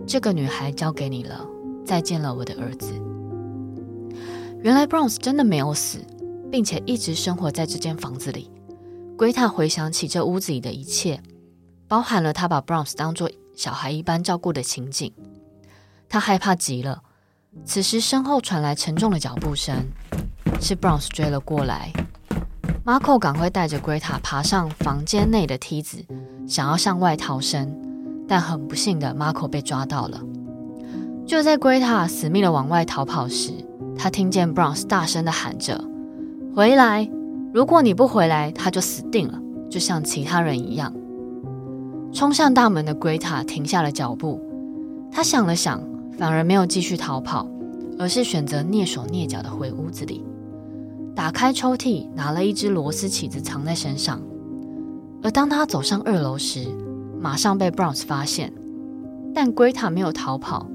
[0.07, 1.45] 这个女孩交给你了，
[1.83, 2.93] 再见了，我的儿子。”
[4.63, 5.99] 原来 Bronze 真的没有死，
[6.49, 8.49] 并且一直生活在这间房子里。
[9.17, 11.21] 龟塔回想起这屋子里的一切，
[11.85, 15.11] 包含了他把 Bronze 当作小孩一般照顾的情景。
[16.07, 17.03] 他害怕极了。
[17.65, 19.75] 此时身后传来沉重的脚步声，
[20.61, 21.91] 是 Bronze 追了过来。
[22.85, 26.05] Marco 赶快带着龟塔爬上房间内的梯子，
[26.47, 27.69] 想要向外逃生，
[28.29, 30.21] 但很不幸的，Marco 被抓到了。
[31.27, 33.51] 就在龟塔死命的往外逃跑时，
[33.95, 35.83] 他听见 Brahms 大声的喊着
[36.55, 37.09] ：“回来！
[37.53, 40.93] 如果你不回来，他就死定了，就像其他人一样。”
[42.11, 44.41] 冲向大门的 Greta 停下了脚步。
[45.11, 45.81] 他想了想，
[46.17, 47.47] 反而没有继续逃跑，
[47.97, 50.23] 而是选择蹑手蹑脚的回屋子里，
[51.15, 54.19] 打开抽屉，拿了一只螺丝起子藏在身上。
[55.21, 56.67] 而当他走上二楼时，
[57.19, 58.51] 马上被 Brahms 发现，
[59.33, 60.67] 但 Greta 没有逃跑，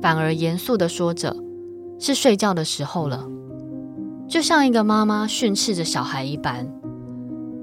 [0.00, 1.36] 反而严肃地说着。
[1.98, 3.28] 是睡觉的时候了，
[4.28, 6.66] 就像一个妈妈训斥着小孩一般。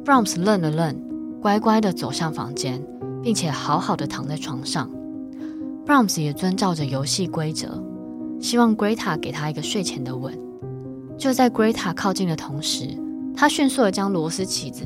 [0.05, 0.95] Brahms 愣了愣，
[1.41, 2.81] 乖乖地走向房间，
[3.21, 4.89] 并且好好的躺在床上。
[5.85, 7.83] Brahms 也遵照着游戏规则，
[8.39, 10.37] 希望 Greta 给他一个睡前的吻。
[11.17, 12.87] 就在 Greta 靠近的同时，
[13.35, 14.83] 他迅速地将螺丝起子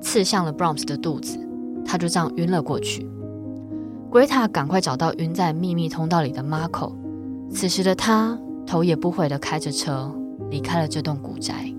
[0.00, 1.38] 刺向了 Brahms 的肚子，
[1.84, 3.08] 他就这样晕了过去。
[4.10, 6.92] Greta 赶快找到晕在秘密通道里的 Marco，
[7.52, 8.36] 此时的他。
[8.70, 10.14] 头也不回的开着车
[10.48, 11.74] 离开了这栋古宅，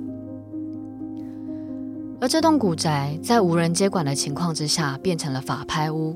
[2.20, 6.14] 而这栋古宅在无人接管的情况之下变成了法拍屋。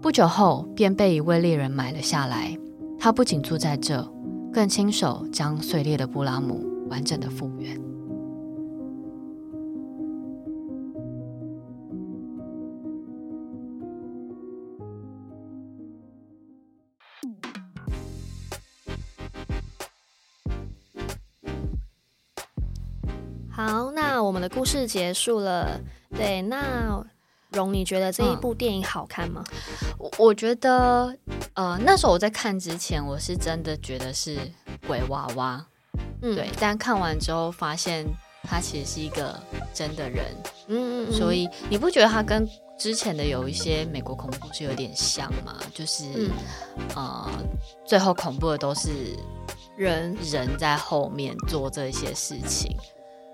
[0.00, 2.58] 不久后便被一位猎人买了下来。
[2.98, 4.04] 他不仅住在这，
[4.52, 7.91] 更亲手将碎裂的布拉姆完整的复原。
[24.32, 25.78] 我们的故事结束了。
[26.16, 27.04] 对，那
[27.50, 29.44] 荣，你觉得这一部电影好看吗？
[29.98, 31.14] 我、嗯、我觉得，
[31.52, 34.38] 呃，那时候我在看之前，我是真的觉得是
[34.86, 35.62] 鬼娃娃。
[36.22, 36.48] 嗯，对。
[36.58, 38.06] 但看完之后，发现
[38.44, 39.38] 他其实是一个
[39.74, 40.24] 真的人。
[40.68, 45.58] 嗯，嗯，嗯，所以你不觉得他跟之前的有一些美国恐怖故事有点像吗？
[45.74, 46.30] 就是，嗯、
[46.96, 47.30] 呃，
[47.86, 48.88] 最后恐怖的都是
[49.76, 52.74] 人人在后面做这些事情。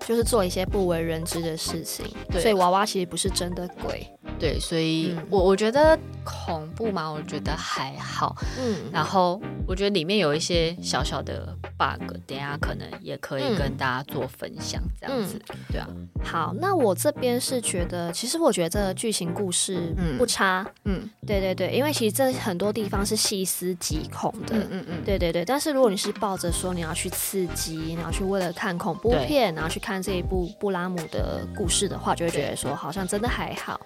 [0.09, 4.03] 就是做一些不为人知的事情，对，所以娃娃其实不是真的鬼。
[4.39, 8.35] 对，所以我我觉得恐怖嘛，我觉得还好。
[8.57, 15.39] 嗯，然后我觉得里面有一些小小的 bug，等下可能也可以跟大家做分享，这样子。
[15.49, 15.87] 嗯、对啊，
[16.23, 20.65] 好，那我这边是觉得，其实我觉得这个剧情故事不差。
[20.85, 24.57] 嗯，对对对，因为其实这很多地方是细思极恐的。
[24.57, 25.45] 嗯嗯嗯，对对对。
[25.45, 33.79] 但是如果你是抱着说你要去刺激，你要去为了看恐怖片，然后去看这一部布拉姆的故事的话，就会觉得说好像真的还好。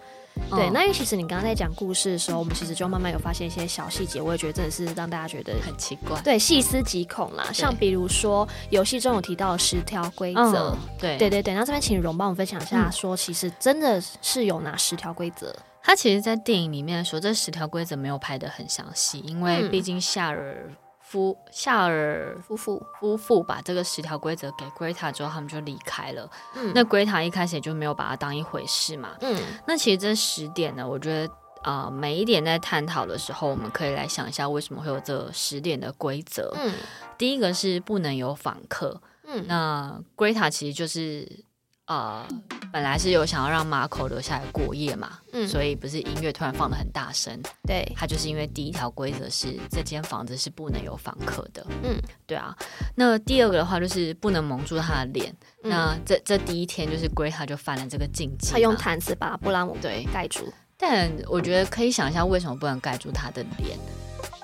[0.50, 6.20] 对，那因为其实你刚刚在讲故事的时候，我们其实就慢慢有发现一些小细节，我也觉得真的是让大家觉得很奇怪。
[6.22, 11.54] 对，细思极恐啦，像比如说游戏中有提到十条规则，对对对对。
[11.54, 15.56] 那这边请荣帮我们分享一下，说其实真的是有哪十条规则？
[15.84, 20.68] 他其实，在电影里面说这十条规则没有拍的很详细，因为毕竟夏尔。
[21.14, 26.28] 夫夏尔夫妇夫妇把这个十条规则给 Greta 之后，他们就离开了。
[26.56, 29.16] 嗯，那 Greta 一开始也就没有把它当一回事嘛。
[29.22, 36.52] 嗯，那其实这十点呢，我觉得啊、呃，每一点在探讨的时候，我们可以来想一下为什么会有这十点的规则。
[36.56, 36.74] 嗯，
[37.16, 39.00] 第一个是不能有访客。
[39.26, 41.46] 嗯，那 Greta 其实就是。
[41.86, 42.26] 呃，
[42.72, 52.56] 本来是有想要让 Marco 留下来过夜嘛，嗯，所以不是音乐突然放的很大声，对，他就是因为第一条规则是这间房子是不能有访客的，嗯，对啊。
[52.96, 60.08] 那第二个的话就是不能蒙住他的脸，嗯，那这这第一天就是 Greta 就犯了这个禁忌，他用毯子把布拉姆对。
[60.14, 63.78] 盖住，但我觉得可以想一下为什么不能盖住他的脸。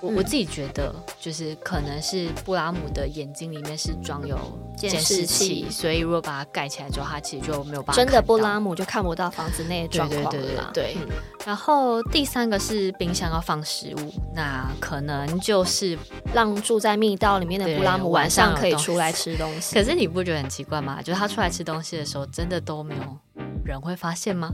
[0.02, 4.38] 我我自己觉得，就是可能是布拉姆的眼睛里面是装有
[4.78, 8.02] 监视器，所以如果把它盖起来之后，它其实就没有办法。
[8.02, 10.30] 真的布拉姆就看不到房子内的状况了。
[10.32, 10.98] 对对对对。
[11.46, 15.98] 然后第三个是冰箱要放食物，那可能就是
[16.34, 19.74] 让住在密道里面的布拉姆晚上可以出来吃东西。
[19.78, 21.02] 可是你不觉得很奇怪吗？
[21.02, 23.18] 就是他出来吃东西的时候，真的都没有
[23.66, 24.52] 人会发现吗？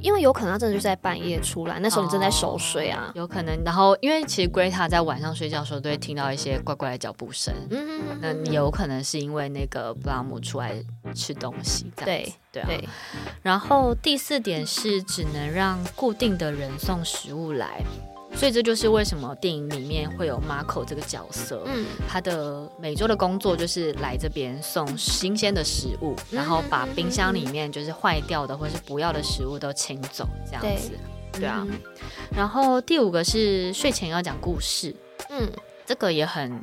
[0.00, 3.56] 因为有可能他真的就在半夜出来，那时候你正在熟睡啊，有可能。
[3.64, 10.74] 然后因为其实 Greta 在晚上睡觉的时候都会听到一些怪怪的脚步声，嗯嗯，那有可能是因为那个布拉姆出来
[11.14, 12.68] 吃东西，对对啊。
[13.42, 17.82] 然后第四点是只能让固定的人送食物来。
[18.36, 30.90] 所以这就是为什么电影里面会有 Marco 这个角色，嗯，他的每周的工作就是来这边送新鲜的食物，然后把冰箱里面就是坏掉的或是不要的食物都清走，这样子，
[31.32, 31.66] 对，对啊。
[32.34, 34.94] 然后第五个是睡前要讲故事，
[35.30, 35.50] 嗯，
[35.86, 36.60] 这个也很。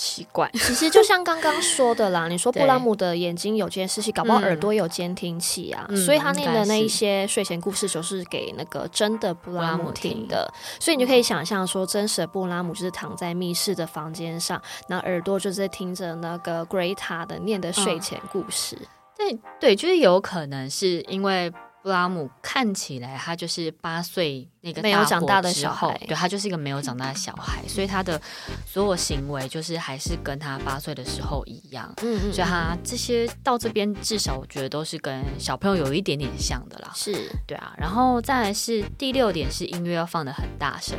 [0.00, 18.78] 奇怪， 其实就像刚刚说的啦， 你说布拉姆的眼睛有监视器，搞不好耳朵有监听器啊，嗯、所以他念的那一些睡前故事就是给那个真的布拉姆听的，所以你就可以想象说，真实的布拉姆就是躺在密室的房间上，那耳朵就是听着那个 Greta 的念的睡前故事。
[18.80, 18.86] 嗯、
[19.18, 21.52] 对对，就是有可能是因为。
[21.82, 28.20] 布拉姆看起来他就是八岁那个没有长大的小孩，对，他就是一个没有长大的小孩，所以他的
[28.66, 31.90] 所有行为就是还是跟他八岁的时候一样。
[32.02, 36.92] 嗯嗯，所以他这些到这边至少我觉得都是跟小朋友有一点点像的啦。
[36.94, 37.72] 是，对啊。
[37.78, 40.98] 然后再来是第六点是音乐要放的很大声，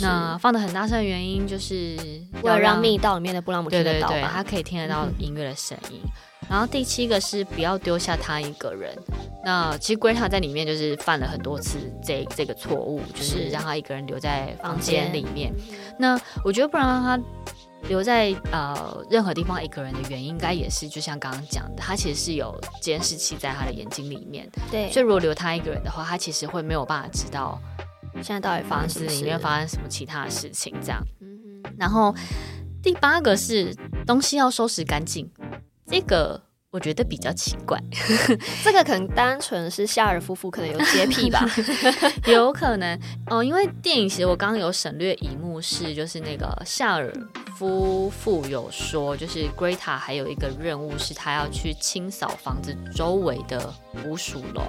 [0.00, 1.96] 那放的很大声的原因就是
[2.42, 6.00] 要让密道里面的布拉姆听得到，对对对，他可以听得到音乐的声音。
[6.04, 6.10] 嗯
[6.48, 8.96] 然后第七个是不要丢下他一个人。
[9.44, 15.52] 那其实 Greta 在里面就是犯了很多次这这个错误，就是让他一个人留在房间里面。
[15.98, 17.20] 那我觉得不然让他
[17.88, 24.50] 留在呃任何地方一个人的原因，应该也是就像刚刚讲的，他其实是有监视器在他的眼睛里面。
[24.70, 24.90] 对。
[24.90, 27.58] 所以如果留他一个人的话，他其实会没有办法知道
[28.14, 30.74] 现在到底房子里面发生什么其他的事情。
[30.82, 31.00] 这样。
[31.20, 31.74] 嗯嗯。
[31.78, 32.14] 然后
[32.82, 33.74] 第八个是
[34.06, 35.30] 东西要收拾干净。
[35.90, 37.82] 这个我觉得比较奇怪，
[38.62, 41.44] 这个可能单纯是夏尔夫妇可能有洁癖吧，
[42.28, 43.42] 有可能哦。
[43.42, 47.10] 因为电影其实我刚刚有省略一幕是，就是那个夏尔
[47.56, 53.72] 夫妇有说，就是 Greta 还有一个任务是他要去清扫房子周围的
[54.02, 54.62] 捕鼠笼。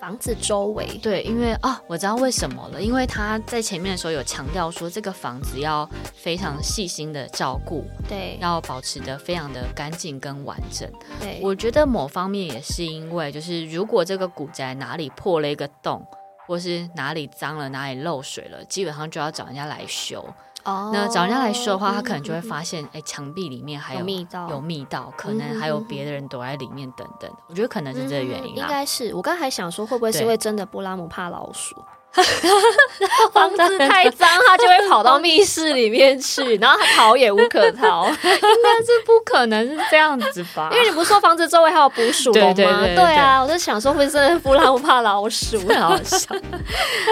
[0.00, 0.98] 房子周围。
[1.02, 10.90] 对，因为啊，我知道为什么了，因为他在前面的时候有强调说，这个房子要非常细心的照顾，对，要保持得非常的干净跟完整。
[11.20, 16.02] 对，我觉得某方面也是因为，就是如果这个古宅哪里破了一个洞，
[16.46, 20.26] 或是哪里脏了，哪里漏水了，基本上就要找人家来修。
[20.64, 27.30] 哦，那找人家来说的话，他可能就会发现，哎，墙壁里面还有密道，有密道，可能还有别的人躲在里面等等。
[27.48, 28.56] 我觉得可能是这个原因。
[28.56, 31.76] 应该是，我刚才还想说，会不会是因为真的布拉姆怕老鼠？
[33.32, 38.06] 房子太脏，他就会跑到密室里面去，然后他逃也无可逃。
[38.10, 40.68] 应该是不可能是这样子吧？
[40.72, 42.54] 因为你不是说房子周围还有捕鼠笼吗？
[42.54, 45.60] 对对对，对啊，我在想说，会不会是布拉姆怕老鼠？
[45.78, 46.34] 好笑。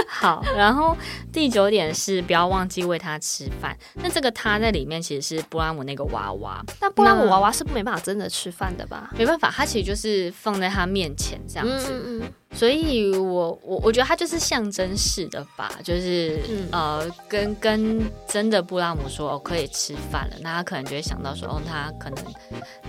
[0.09, 0.97] 好，然后
[1.33, 3.77] 第九点是不要忘记喂他吃饭。
[3.95, 9.11] 那这个他在里面其实是布拉姆那个娃娃，那布拉姆娃娃是没办法真的吃饭的吧？
[9.17, 11.93] 没办法，他其实就是放在他面前这样子。
[11.93, 12.33] 嗯嗯。
[12.55, 22.25] 所以我我我觉得它就是象征式的吧，就是、嗯、呃，跟跟真的布拉姆说哦，可以吃饭了，那他可能就会想到说哦，他可能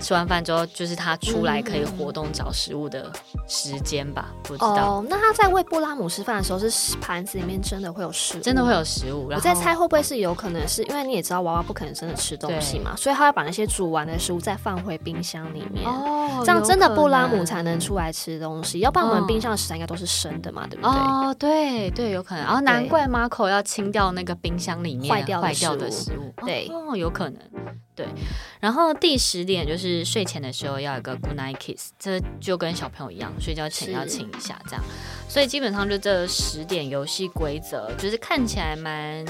[0.00, 3.12] 吃完饭之后，就是他出来可以活动找食物的
[3.46, 4.96] 时间吧，不知道。
[4.98, 9.28] 哦，那他在喂布拉姆吃饭的时候，是盘子里面真的会有食物，真的会有食物。
[9.30, 20.90] 我在猜会不会是有可能是因为你也知道娃娃不可能真的吃东西嘛，所以他要把那些煮完的食物再放回冰箱里面，哦，这样真的布拉姆才能出来吃东西，要不然我们冰箱的食材应该都是生的嘛，对不对？
[20.90, 22.44] 哦，对对，有可能。
[22.44, 27.40] 然后难怪 Marco 要清掉那个冰箱里面坏掉坏掉的食物，对，哦，有可能。
[27.94, 28.06] 对，
[28.60, 34.82] 然后第十点就是睡前的时候要有个 good night kiss，这就跟小朋友一样，睡觉前要亲一下，这样。
[35.28, 39.24] 所以基本上就这十点游戏规则，就是看起来蛮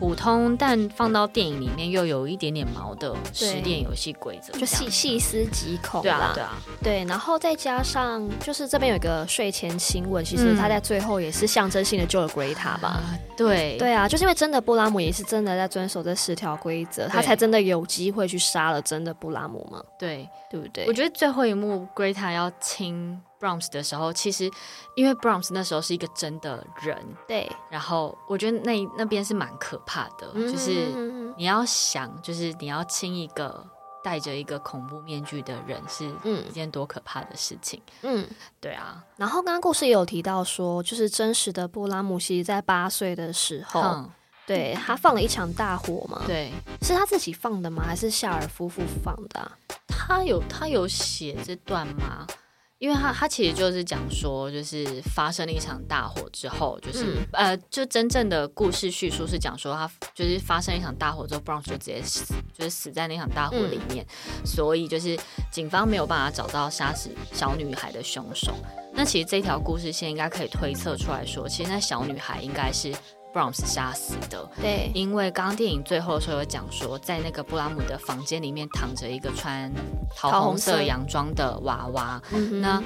[0.00, 6.02] 普通，但放到电影里面又有一点点毛的十点游戏规则，就细细思极恐。
[6.02, 7.04] 对啊，对啊，对。
[7.04, 13.00] 然后再加上就是这边有一个睡前亲吻，其实他在最后也是象征性的救了 Greta 吧？
[13.12, 19.82] 嗯、对，对啊，就是因为真的布拉姆也是真的在遵守这十条规则，他才真的有机会去杀了真的布拉姆嘛？
[19.98, 20.86] 对，对不对？
[20.86, 23.20] 我觉得最后一幕 Greta 要亲。
[23.40, 24.50] Brahms 的时候，其实
[24.94, 26.94] 因为 Brahms 那时候是一个真的人，
[27.26, 27.50] 对。
[27.70, 33.66] 然后我觉得那那边是蛮可怕的，嗯、就是你要想，就是你要亲一个
[34.02, 36.10] 戴着一个恐怖面具的人，是
[36.48, 37.80] 一件多可怕的事情。
[38.02, 38.26] 嗯，
[38.60, 39.04] 对啊。
[39.16, 44.10] 然后刚刚故事也有提到说，就是真实的布拉姆西在八岁的时候，嗯、
[44.46, 46.22] 对他放了一场大火嘛？
[46.26, 46.50] 对，
[46.82, 47.82] 是他自己放的吗？
[47.86, 49.52] 还是夏尔夫妇放的、啊？
[49.86, 52.26] 他有他有写这段吗？
[52.80, 65.14] 因为他他其实就是讲说，就是发生了一场大火之后，就是、嗯、呃，就真正的故事叙述是讲说，他就是发生一场大火之后，Bronx 就直接死，就是死在那场大火里面，嗯、所以就是
[65.52, 68.54] 警方没有办法找到杀死小女孩的凶手。
[68.94, 72.90] 那其实这条故事线应该可以推测出来说，其实那小女孩应该是。
[73.32, 79.72] Brahms 杀死的，对，因为刚刚电影最后的时候有讲说，在那个布拉姆的房间里面躺着一个穿
[80.16, 82.20] 桃红色洋装的娃娃。
[82.60, 82.82] 那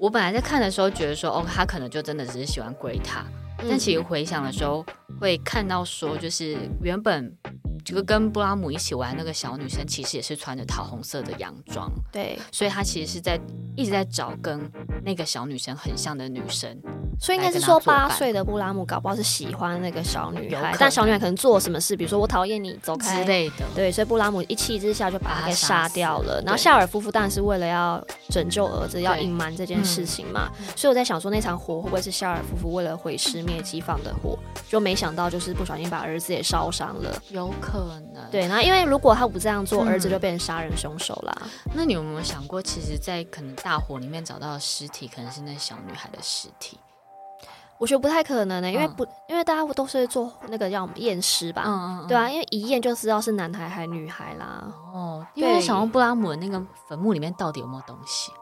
[0.00, 3.24] 我本来在看的时候觉得说，哦，他可能就真的只是喜欢 Greta，
[3.58, 4.84] 但其实回想的时候
[5.20, 7.36] 会看到说，就是原本。
[7.84, 11.88] 这个跟布拉姆一起玩那个小女生，其实也是穿着桃红色的洋装。
[12.10, 13.40] 对，所以她其实是在
[13.76, 14.68] 一直在找跟
[15.04, 16.76] 那个小女生很像的女生。
[17.20, 23.64] 所以应该是说，八岁的布拉姆搞不好是喜欢那个小女孩，但小女孩可能做什么事，比如说我讨厌你，走开之类的。
[23.74, 26.40] 对，所以布拉姆一气之下就把她给杀掉了。
[26.44, 30.50] 然后夏尔夫妇当然是为了要拯救儿子，要隐瞒这件事情嘛。
[30.60, 34.38] 嗯、所以我在想说，那场火会不会是夏尔夫妇为了毁尸灭迹放的火？
[34.68, 37.22] 就没想到就是不小心把儿子也烧伤了。
[37.30, 37.78] 有可。
[38.12, 41.34] 能对，那因为如果他不这样做，嗯、儿子就变成杀人凶手啦。
[41.74, 46.78] 那你有没有想过，其实，在可能大火里面找到的尸体，可能是那小女孩的尸体？
[47.78, 54.72] 我觉得不太可能呢、欸，因为不，嗯、因为大家都是做那个叫验尸吧，嗯嗯对啊，因为一验就知道是男孩还是女孩啦。
[54.92, 58.32] 哦，因为想问布拉姆的那个坟墓里面到底有没有东西？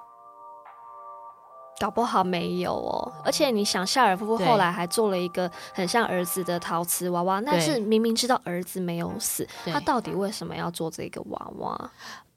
[1.81, 11.91] 搞不好没有哦，而且你想，夏尔夫妇后来还做了一个很像儿子的陶瓷娃娃，但是明明知道儿子没有死，他到底为什么要做这个娃娃？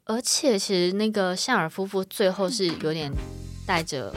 [0.05, 3.13] 而且其实那个夏尔夫妇最后是有点
[3.67, 4.11] 带着。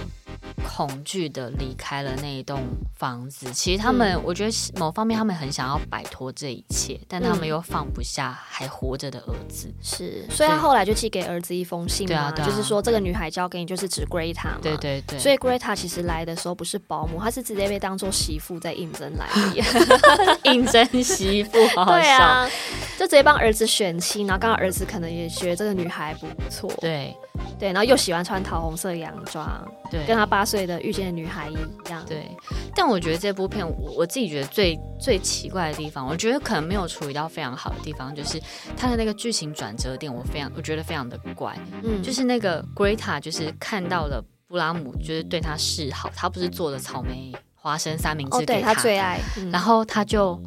[0.76, 2.60] 恐惧的离开了那一栋
[2.94, 3.52] 房子。
[3.52, 9.68] 其实他们，嗯、我觉得某方面他们很想要摆脱这一切，但他们又放不下还活着的儿子。
[9.82, 14.58] 是，所以他后来就寄给儿子一封信嘛，对啊对啊，就是说这个女孩交给你，就是指 Greta 嘛。
[14.62, 15.18] 对对对。
[15.18, 20.40] 所以 Greta 其实来的时候不是保姆，她是直接被当做媳妇在应征来的。
[20.50, 22.00] 应征媳妇，好好笑。
[22.00, 22.50] 对啊，
[22.96, 26.72] 就直接帮儿子选亲，然后刚好儿子可能也觉得这个女孩不错。
[26.80, 27.14] 对。
[27.58, 29.46] 对，然后又喜欢穿桃红色洋装，
[29.90, 32.04] 对，跟他八岁的遇见的女孩一样。
[32.06, 32.30] 对，
[32.74, 38.40] 但我觉得这部片我我自己觉得最最奇怪的地方，我觉得可能没有处理到非常好的地方，就是
[38.76, 41.56] 他的那个剧情转折点，我非常我觉得非常的怪。
[41.82, 50.40] 嗯，就是那个 Greta 就是看到了布拉姆，就是对他示好，他不是做了草莓花生三明治给他，对他最爱，嗯、然后他就。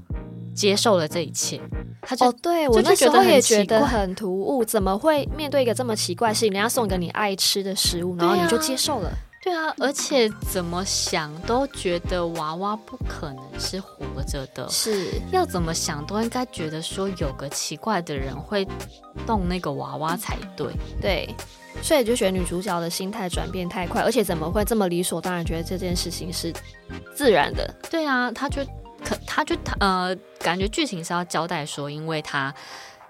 [0.53, 1.59] 接受了这一切，
[2.01, 9.11] 他就哦，对我那时候也觉得很突兀，怎么会面对一个这么奇怪的事情，人家送给你爱吃的食物，然后你就接受了？
[9.43, 18.65] 对啊，而且怎么想都觉得娃娃不可能是活着的，是要怎么想都应该觉得说有个奇怪的人会
[19.27, 20.67] 动那个娃娃才对，
[21.01, 21.35] 对，
[21.81, 26.53] 所以就觉得女主角的心态转变太快，而且怎么会这么理所当然觉得这件事情是
[27.13, 27.69] 自然的？
[27.89, 28.61] 对啊，他就。
[29.03, 32.53] 可他就他呃，感觉剧情是要交代说，因为他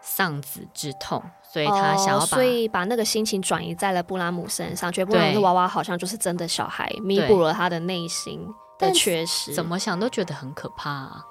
[0.02, 8.46] 丧子之痛，所以他想要把、哦、所以把那个心情转移在了布拉姆身上，觉得布拉姆的娃娃好像就是真的小孩，弥补了他的内心
[8.78, 9.54] 的缺失。
[9.54, 11.24] 怎么想都觉得很可怕啊。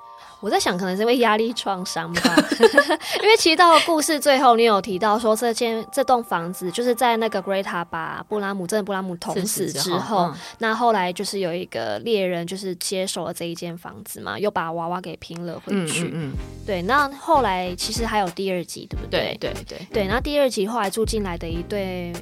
[0.43, 2.37] 我在想，可能是因为压力创伤吧。
[3.23, 16.07] 因为其实到了故事最后，你有提到说，这间这栋房子就是在那个 Greta 把布拉姆真的布拉姆捅死之后，嗯、那后来就是有一个猎人就是接手了这一间房子嘛，又把娃娃给拼了回去。
[16.07, 16.33] 嗯，嗯，嗯，
[16.67, 16.83] 对。
[16.83, 19.37] 那后来其实还有第二集，对不对？
[19.39, 20.07] 对对对对。
[20.09, 22.13] 那第二集后来住进来的一对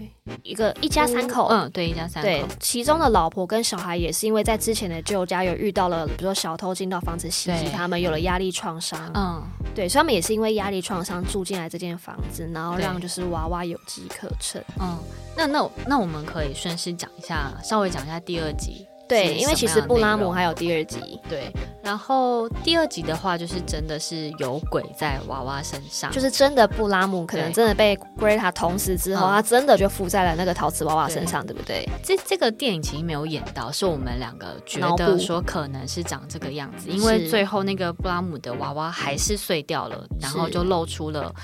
[0.42, 2.28] 一个一家三口，嗯，对，一家三口。
[2.28, 9.42] 对，其中的老婆跟小孩也是因为在之前的旧家有遇到了，比如说小偷进到房子袭击他们，有了压力创伤，嗯，
[9.74, 14.98] 对，所以他们也是因为压力创伤住进来这间房子，然后让就是娃娃有机可乘，嗯，
[15.36, 18.86] 那那那我们可以顺势讲一下，稍微讲一下第二集。
[19.10, 21.20] 对，因为其实布拉姆还有第二集。
[21.28, 21.52] 对，
[21.82, 31.88] 然后第二集的话，就是真的是有鬼在娃娃身上，就是真的布拉姆可能真的被 Greta 捅死之后，他真的就附在了那个陶瓷娃娃身上，对，对不对？
[32.04, 41.34] 这这个电影其实没有演到，是我们两个觉得说可能是长这个样子，因为最后那个布拉姆的娃娃还是碎掉了，然后就露出了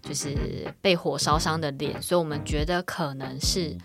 [0.00, 0.36] 就是
[0.80, 3.76] 被火烧伤的脸，所以我们觉得可能是。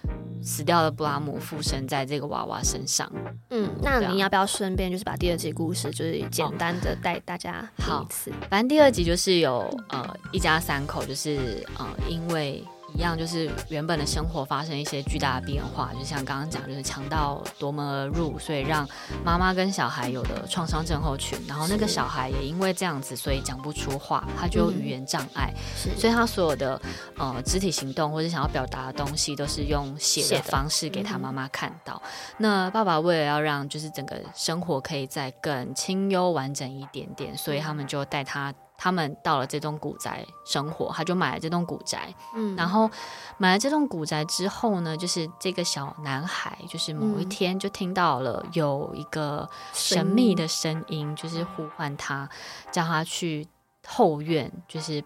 [0.43, 3.07] 死掉的布拉姆附身在这个娃娃身上。
[3.49, 8.31] 嗯，那你要不要顺便就是把第二集故事就是简单的带大家好一次？
[8.49, 9.59] 反正第二集就是有
[9.89, 12.63] 呃一家三口，就是呃因为。
[12.93, 18.87] 一样，就是原本的生活发生一些巨大的变化，就像刚刚讲，就是强盗夺门而入，所以让
[19.23, 25.53] 妈妈跟小孩有了创伤症候群，然后那个小孩也因为这样子，所以讲不出话，他就有语言障碍，
[25.85, 26.79] 嗯、所以他所有的
[27.17, 32.01] 呃肢体行动或者想要表达的东西，都是用写的方式给他妈妈看到。
[32.05, 38.53] 嗯、那爸爸为了要让就是整个生活可以再更清幽完整一点点，所以他们就带他。
[38.83, 42.11] 他们到了这栋古宅生活，他就买了这栋古宅。
[42.33, 42.89] 嗯，然后
[43.37, 52.27] 买了这栋古宅之后呢，就是这个小男孩，就是某一天就听到了有一个神秘的声音，就是呼唤他，
[52.71, 53.47] 叫他去
[53.87, 55.03] 后院，就是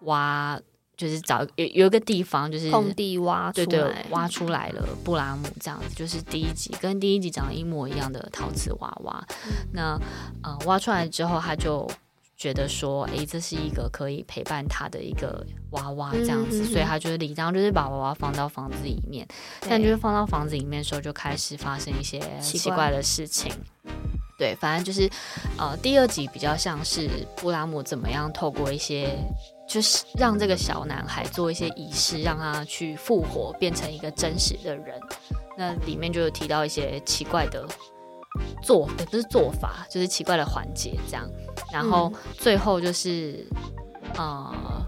[0.00, 0.60] 挖，
[0.94, 9.24] 就是找有有一个地方，就是空地挖出来，对对，挖出来了布拉姆这样子，就是第一集跟第一集长得一模一样的陶瓷娃娃。
[9.46, 9.98] 嗯、那
[10.42, 11.88] 呃，挖出来之后，他就。
[12.36, 19.26] 觉得说，哎，这是一个可以陪伴他的一个娃娃，这样子，嗯、哼哼，所以他就是理当就是把娃娃放到房子里面。
[19.60, 23.52] 但就是放到房子里面的时候，就开始发生一些奇怪的事情。
[24.38, 25.08] 对，反正就是，
[25.56, 29.16] 呃，第二集比较像是布拉姆怎么样透过一些，
[29.68, 35.00] 就是让这个小男孩做一些仪式，让他去复活，变成一个真实的人。
[35.56, 37.64] 那里面就有提到一些奇怪的。
[38.62, 41.28] 做也不是做法，就是奇怪的环节这样，
[41.72, 43.46] 然后最后就是，
[44.18, 44.86] 嗯、呃，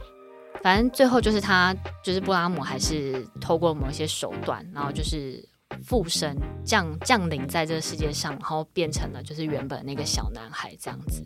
[0.63, 5.47] 反正最后就是他就是布拉姆还是透过某一些手段，然后就是
[5.83, 11.23] 附身降降临在这个世界上，然后变成了就是原本那个小男孩这样子。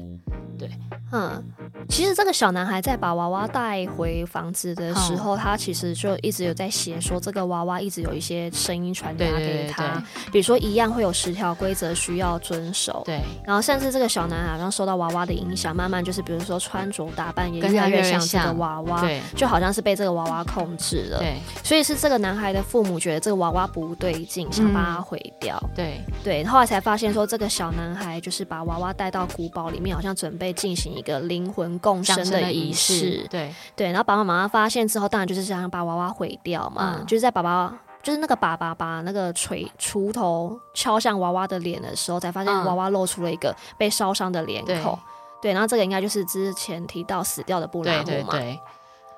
[0.59, 0.69] 对，
[1.13, 1.41] 嗯，
[1.89, 30.49] 其实这个小男孩在把娃娃带回房子的时候，嗯、他其实就一直有在写说，这个娃娃一直有一些声音传达给他，比如说一样会有十条规则需要遵守，对，然后甚至这个小男孩好像受到娃娃的影响，慢慢就是比如说穿着打扮也越来越像这个娃娃，对，就好像是被这个娃娃控制了，对，所以是这个男孩的父母觉得这个娃娃不对劲，想把它毁掉，嗯、对，对，后来才发现说这个小男孩就是把娃娃带到古堡里面，好像准备。
[30.59, 33.55] 进行一个灵魂共生的仪式，对。
[33.77, 37.73] 对，然后爸爸妈妈发现之后，当然就是想把娃娃毁掉嘛，嗯、就是在爸爸
[38.03, 44.99] 就是那个爸爸把那个锤锄头敲向娃娃的脸的时候，才发现娃娃露出了一个被烧伤的脸孔，嗯、
[45.41, 48.61] 对，对，然后这个应该就是之前提到死掉的布拉姆嘛，对对对，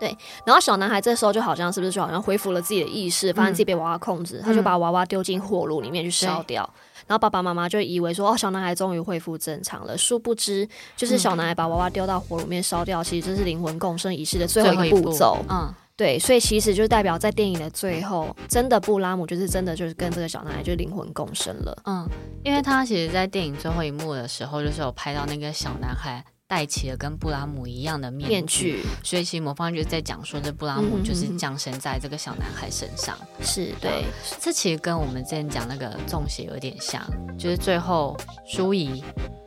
[0.00, 6.68] 对，然后小男孩这时候就好像是不是就好像恢复了自己的意识，发现自己被娃娃控制，嗯、他就把娃娃丢进火炉里面去烧掉。
[7.06, 9.98] 然后爸爸妈妈就以为说，哦，小男孩终于恢复正常了。
[9.98, 15.36] 殊不知，就是小男孩把娃娃丢到火炉里面烧掉，其实这是灵魂共生仪式的最后一个步骤。
[15.48, 21.76] 嗯，对，所以其实就代表在电影的最后，真的布拉姆就是真的就是跟这个小男孩就灵魂共生了。
[21.84, 22.08] 嗯，
[22.44, 26.24] 因为他其实，在电影最后一幕的时候，就是有拍到那个小男孩。
[26.50, 33.16] 戴起了跟布拉姆一样的面具，面具，所以其实魔方就是在讲说，这布拉姆就是降生在这个小男孩身上。
[33.40, 34.04] 是、嗯、对，
[34.40, 37.00] 这其实跟我们之前讲那个中邪有点像，
[37.38, 39.04] 就是最后舒仪，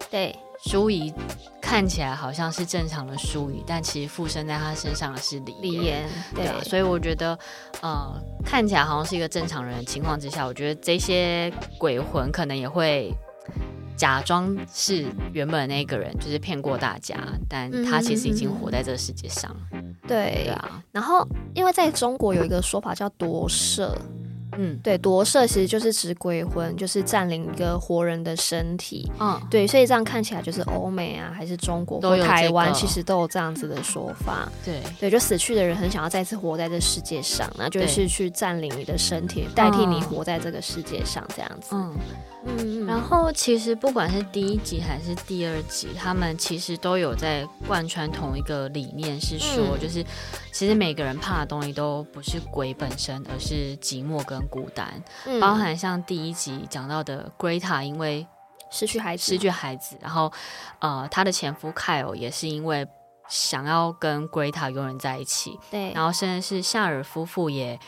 [0.09, 0.33] 对，
[0.63, 1.13] 舒仪
[1.59, 7.37] 看起来好像是正常的舒仪，但其实附身在他身上的是李李妍，对啊，所以我觉得，
[7.81, 13.13] 呃，看起来好像是一个正常人的情况之下，我觉得这些鬼魂可能也会。
[13.95, 17.17] 假装是原本那个人，就是骗过大家，
[17.47, 19.55] 但他其实已经活在这个世界上。
[20.07, 20.83] 对，对啊。
[20.91, 23.97] 然后，因为在中国有一个说法叫夺舍。
[24.57, 29.11] 嗯，对，夺舍其实就是指鬼魂，就是占领一个活人的身体。
[29.19, 34.51] 嗯，对，所以这样看起来就是欧美啊，还是中国或台湾，其实都有这样子的说法。
[34.63, 41.69] 对，对，就死去的人很想要再次活在这世界上，那就是去占领你的身体，代替你活在这个世界上，这样子。
[41.71, 41.95] 嗯
[42.45, 42.85] 嗯。
[42.85, 50.03] 然后，其实不管是第一集还是第二集，他们其实都有在贯穿同一个理念，是说，就是
[50.51, 54.42] 其实每个人怕的东西都不是鬼本身，而是寂寞跟。
[54.49, 55.03] 孤单，
[55.39, 58.25] 包含像第一集讲到的 Greta，因为
[58.69, 60.31] 失去孩子，失去孩子，然后
[60.79, 62.87] 呃，她的前夫 Kyle 也是因为
[63.27, 67.79] 想要跟 Greta 永远在一起，对，然后甚至是夏尔夫妇也。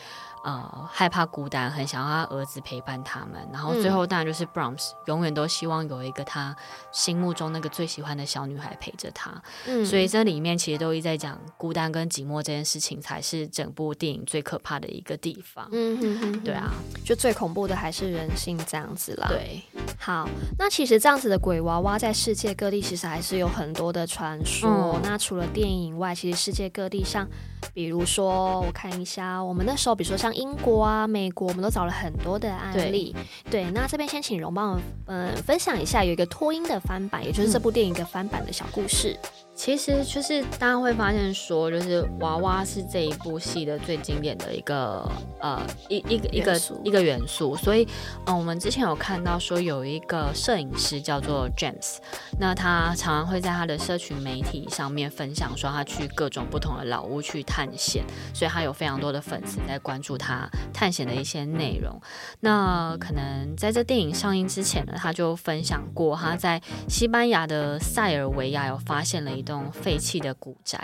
[0.46, 6.54] 呃，害怕孤单，很想要他儿子陪伴他们，然后最后当然就是 Brahms，嗯，永远都希望有一个他
[6.92, 9.42] 心目中那个最喜欢的小女孩陪着他。
[9.66, 15.68] 嗯，所以这里面其实都一直在讲孤单跟寂寞这件事情，才是整部电影最可怕的一个地方。
[15.72, 16.72] 嗯哼哼，对啊，
[17.04, 19.26] 就最恐怖的还是人性这样子啦。
[19.26, 19.60] 对，
[19.98, 24.92] 好，那其实这样子的鬼娃娃在世界各地其实还是有很多的传说。
[24.94, 27.26] 嗯，那除了电影以外，其实世界各地像。
[27.74, 33.14] 比如说，我看一下，我们那时候，比如说像英国啊、美国，我们都找了很多的案例。
[33.50, 39.18] 对，对，那这边先请荣帮我们，分享一下有一个脱音的翻版，也就是这部电影一个翻版的小故事。
[39.22, 47.82] 嗯其实就是大家会发现说，就是娃娃是这一部戏的最经典的一个呃一一个一个一个元素，所以
[48.26, 51.96] 嗯、呃，我们之前有看到说有一个摄影师叫做 James，
[52.38, 58.04] 那他常常会在他的社群媒体上面分享说他去各种不同的老屋去探险，
[58.34, 61.98] 所以他有非常多的粉丝在关注他探险的一些内容。
[62.40, 69.45] 那可能在这电影上映之前呢，他就分享过他在西班牙的塞尔维亚有发现了一。
[69.46, 70.78] 栋废弃的古宅，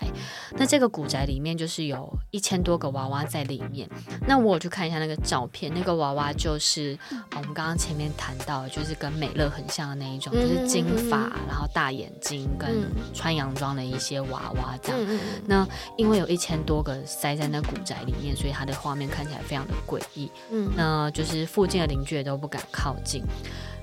[0.52, 3.86] 那这个古宅里面就是有一千多个娃娃在里面。
[4.26, 6.96] 那我去看一下那个照片，那个娃娃就是
[7.32, 15.18] 我们刚刚前面谈到，就是跟美乐很像的那一种，就是金发，然后大眼睛，跟穿洋装的一些娃娃这样。
[15.44, 15.66] 那
[15.98, 20.30] 因为有一千多个塞在那古宅里面，所以它的画面看起来非常的诡异。
[20.52, 23.24] 嗯，那就是附近的邻居也都不敢靠近。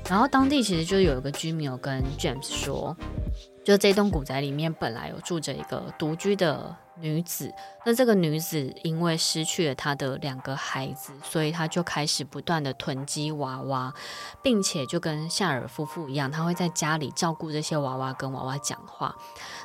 [0.10, 2.98] 然后当地其实就有一个居民有跟 James 说。
[3.64, 7.54] 就这栋古宅里面本来有住着一个独居的女子，
[7.86, 13.94] 那这个女子因为失去了她的两个孩子，所以她就开始不断的囤积娃娃，
[14.42, 19.16] 并且就跟夏尔夫妇一样，她会在家里照顾这些娃娃，跟娃娃讲话。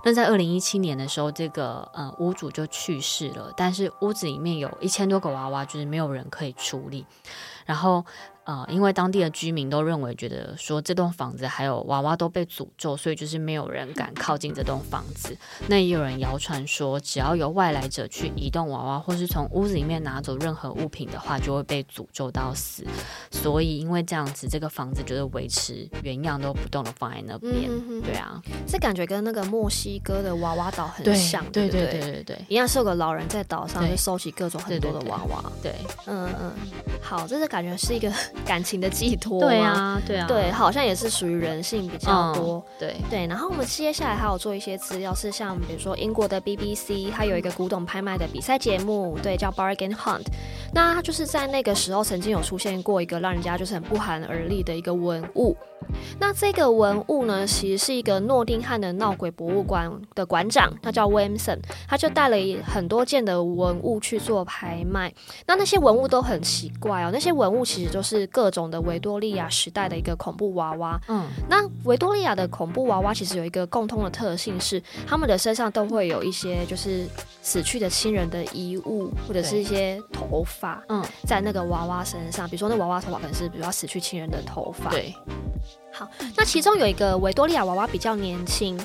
[0.04, 7.06] 那在二零一七年的时候，这个呃屋主就去世了，但是屋子里面有一千多个娃娃，就是没有人可以处理，
[7.64, 8.04] 然后。
[8.44, 15.34] 呃，因为当地的居民都认为，觉得说这栋房子还有娃娃都被诅咒，所以就是没有人敢靠近这栋房子。
[15.66, 22.84] 那也有人谣传说，只要有外来者去移动娃娃，或是从屋子里面拿走任何物品的话，就会被诅咒到死。
[23.30, 27.52] 所以因为这样子，这个房子就是维持原样都不动的放在那边。
[27.66, 35.42] 嗯、对啊，这感觉跟那个墨西哥的娃娃岛很像，对对对对对对，一样是有个老人在岛上就收集各种很多的娃娃。
[35.62, 35.74] 对，
[36.04, 36.52] 嗯嗯，
[37.00, 38.12] 好，这是感觉是一个。
[38.44, 43.26] 感情的寄托，对啊，对啊，对，好像也是属于人性比较多，嗯、对对。
[43.26, 50.26] 然后我们接下来还有做一些资料，是像比如说英国的 BBC，它有一个古董拍卖的比赛节目，对，叫 Bargain Hunt。
[50.72, 55.56] 那它就是在那个时候曾经有出现过一个让人家就是很不寒而栗的一个文物。
[56.18, 65.12] 那这个文物呢，其实是一个诺丁汉的闹鬼博物馆的馆长，他叫 Williamson，他就带了很多件的文物去做拍卖。
[65.46, 67.02] 那那些文物都很奇怪。
[67.02, 71.00] 哦，那些文物其实就是各种的维多利亚时代的一个恐怖娃娃。
[71.08, 77.06] 嗯，那维多利亚的恐怖娃娃其实有一个共通的特性是，他们的身上都会有一些就是
[77.42, 84.90] 死去的亲人的遗物，或者是一些头发，嗯，在那个娃娃身上，比如说那娃娃头发可能是比如说死去亲人的头发。
[84.90, 85.14] 对，
[85.92, 88.78] 好，那其中有一个维多利亚娃娃比较年轻。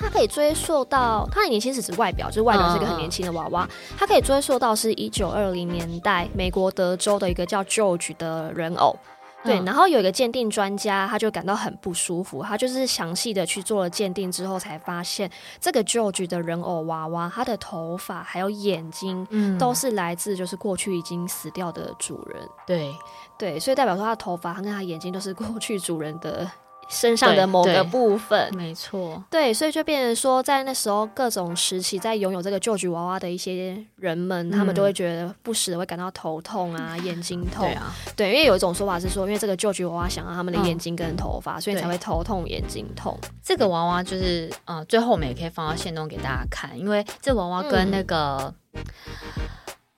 [0.00, 3.68] 它可以追溯到，它的年轻是指外表，就是外表是一个很年轻的娃娃。
[3.98, 8.96] 它可以追溯到是一九二零年代美国德州的一个叫 George 的人偶。
[9.42, 19.26] 对，然后有一个鉴定专家，他就感到很不舒服，他就是详细的去做了鉴定之后，才发现这个 George 的人偶娃娃，他的头发还有眼睛，
[19.58, 22.46] 都是来自就是过去已经死掉的主人。
[22.66, 22.94] 对
[23.38, 26.50] 对，所以代表说他的头发跟他眼睛都是过去主人的。
[26.90, 43.16] 身上的某个部分，没错，对，所以就变成说，在那时候各种时期，在拥有这个 George 娃娃的一些人们，嗯、他们都会觉得不时的会感到头痛啊，眼睛痛，对啊，对，因为有一种说法是说，因为这个 George 娃娃想要他们的眼睛跟头发，嗯、所以才会头痛、眼睛痛。
[43.40, 48.52] 这个娃娃就是，呃，最后我们也可以放到线动给大家看，因为这娃娃跟那个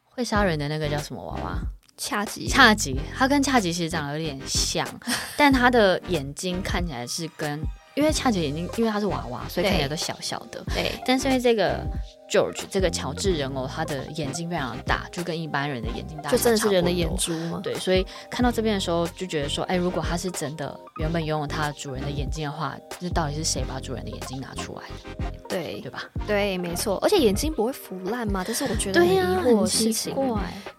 [0.05, 1.59] 会杀人的那个叫什么娃娃？
[1.97, 4.86] 恰吉，恰吉，他跟恰吉其实长得有点像，
[5.36, 7.61] 但他的眼睛看起来是跟，
[7.95, 10.62] 因为恰吉眼睛，因为他是娃娃，所以看起来都小小的。
[10.74, 11.84] 对，但是因为这个
[12.30, 17.61] George 这个乔治人偶，他的眼睛非常大，就跟一般人的眼睛大，就真的是人的眼珠吗？
[17.62, 25.41] 对，所以看到这边的时候，就觉得说，哎，如果他是真的原本拥有他主人的眼睛的话，这到底是谁把主人的眼睛拿出来的？
[25.53, 26.05] 对，对吧？
[26.26, 28.42] 对，没错，而且眼睛不会腐烂吗？
[28.44, 30.14] 这是我觉得很疑惑的事情。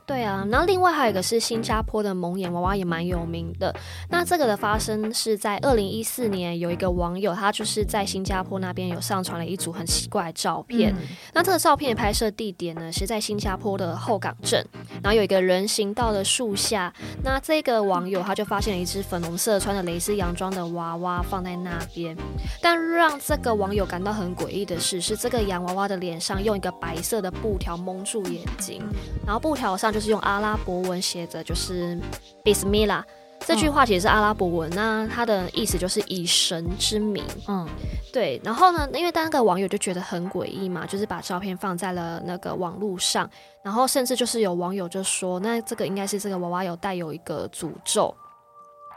[0.05, 3.73] 对啊，然后另外还有一个是新加坡的蒙眼娃娃也蛮有名的。
[4.09, 10.93] 那这个的发生是在二零一四年，有一个网友他就是在新加坡那边有上传了一组很奇怪的照片。
[10.93, 14.65] 嗯、那这个照片的拍摄地点呢是在新加坡的后港镇，
[15.01, 16.93] 然后有一个人行道的树下。
[17.23, 22.13] 那这个网友他就发现了一只粉红色穿着蕾丝洋装的娃娃放在那边。
[22.61, 28.81] 但让这个网友感到很诡异的是，是这个洋娃娃的脸上用一个白色的布条蒙住眼睛，
[29.25, 29.93] 然后布条上。
[29.93, 31.95] 就是用阿拉伯文写着，就是
[32.43, 33.03] Bismillah
[33.45, 37.23] 这句话其实是阿拉伯文，那它的意思就是以神之名。
[37.47, 37.67] 嗯，
[38.11, 38.41] 对。
[38.43, 43.29] 然后呢，因为当个网友就觉得很诡异嘛，就是把照片放在了那个网络上，
[43.61, 48.15] 然后甚至就是有网友就说，那这个应该是这个娃娃有带有一个诅咒。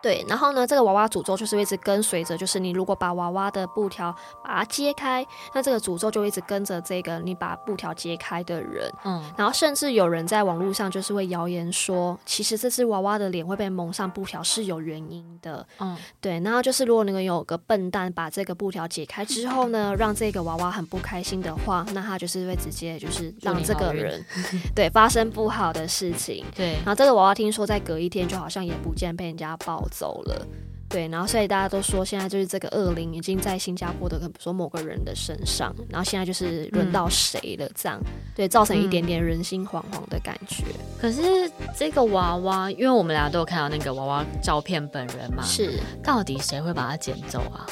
[0.03, 8.93] 对，然后呢，这个娃娃诅咒就是一直跟随着，就是你如果把娃娃的布条把它揭开，那这个诅咒就一直跟着这个你把布条揭开的人。
[9.05, 15.67] 嗯，然后甚至有人在网络上就是会谣言说，其实这只娃娃的脸会被蒙上布条是有原因的。
[15.79, 24.25] 嗯，对，然后就是如果你们有个笨蛋把这个布条解开之后呢，让这个娃娃很不开心的话，那他就是会直接就是让这个人
[24.75, 26.45] 对发生不好的事情。
[26.55, 30.07] 对，然后这个娃娃听说在隔一天就好像也不见被人家抱走。
[30.07, 30.47] 走了，
[30.91, 40.65] 对，然后所以大家都说，现在就是这个恶灵已经在新加坡的，比如说某个人的身上，然后现在就是轮到谁了，这样，嗯、对，造成一点点人心惶惶的感觉。
[41.01, 47.67] 可是这个娃娃，因为我们俩都有看到那个娃娃照片本人嘛，是，到底谁会把它捡走啊？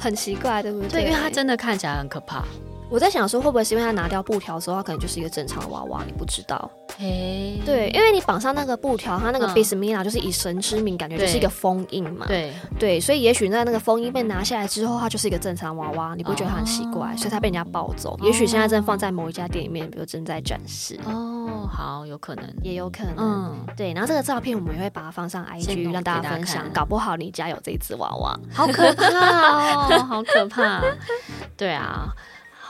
[0.00, 0.88] 很奇怪，对不对？
[0.88, 2.42] 对，因为它真的看起来很可怕。
[2.90, 6.02] 我在想说，会不会是因为他拿掉布条之后，他可能就是一个正常的娃娃？
[6.06, 6.70] 你不知道。
[6.96, 12.24] 嘿，对，因为你绑上那个布条，它那个 Bismillah 就是以神之名，感觉就是一个封印嘛。
[12.28, 17.16] 对对，所以也许在那个封印被拿下来之后，它就是一个正常娃娃，你不觉得他很奇怪？
[17.16, 18.16] 所以它被人家抱走。
[18.22, 21.00] 也许现在正放在某一家店里面，比如正在展示。
[21.04, 23.14] 哦，好，有可能，也有可能。
[23.18, 23.92] 嗯，对。
[23.92, 30.80] 然后这个照片我们也会把它放上 IG 让大家分享，搞不好你家有这只娃娃，好可怕哦，好可怕。
[31.56, 32.14] 对啊。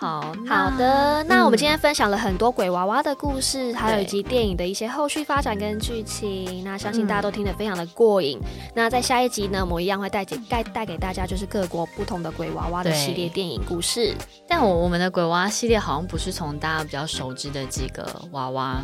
[0.05, 6.63] 好好的，那我们今天分享了很多鬼娃娃的故事，嗯、还有以及电影的一些后续发展跟剧情。
[6.63, 8.39] 那相信大家都听得非常的过瘾。
[8.43, 14.15] 嗯、那在下一集呢，我们一样会带给带带给大家就是各国不同的鬼娃娃的系列电影故事。
[14.47, 18.83] 但我我们的鬼娃娃系列好像不是从大家比较熟知的几个娃娃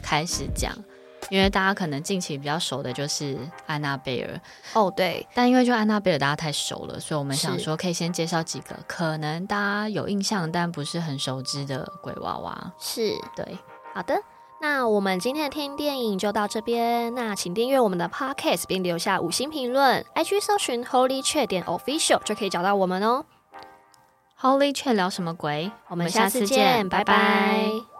[0.00, 0.72] 开始讲。
[1.32, 4.38] 因为大家可能近期比较熟的就是安娜贝尔
[4.74, 12.72] 哦，对，但因为就安娜贝尔大家太熟了，所以我们想说可以先介绍几个可能大家有印象但不是很熟知的鬼娃娃。
[12.78, 13.56] 是，对，
[13.94, 14.14] 好的，
[14.60, 17.14] 那我们今天的听电影就到这边。
[17.14, 23.24] 那请订阅我们的 Podcast 并留下五星评论，IG 搜寻 Holy Chat 点 Official 就可以找到我们哦。
[24.38, 25.72] Holy Chat 聊什么鬼？
[25.88, 27.04] 我们下次见，拜拜。
[27.04, 27.91] 拜拜。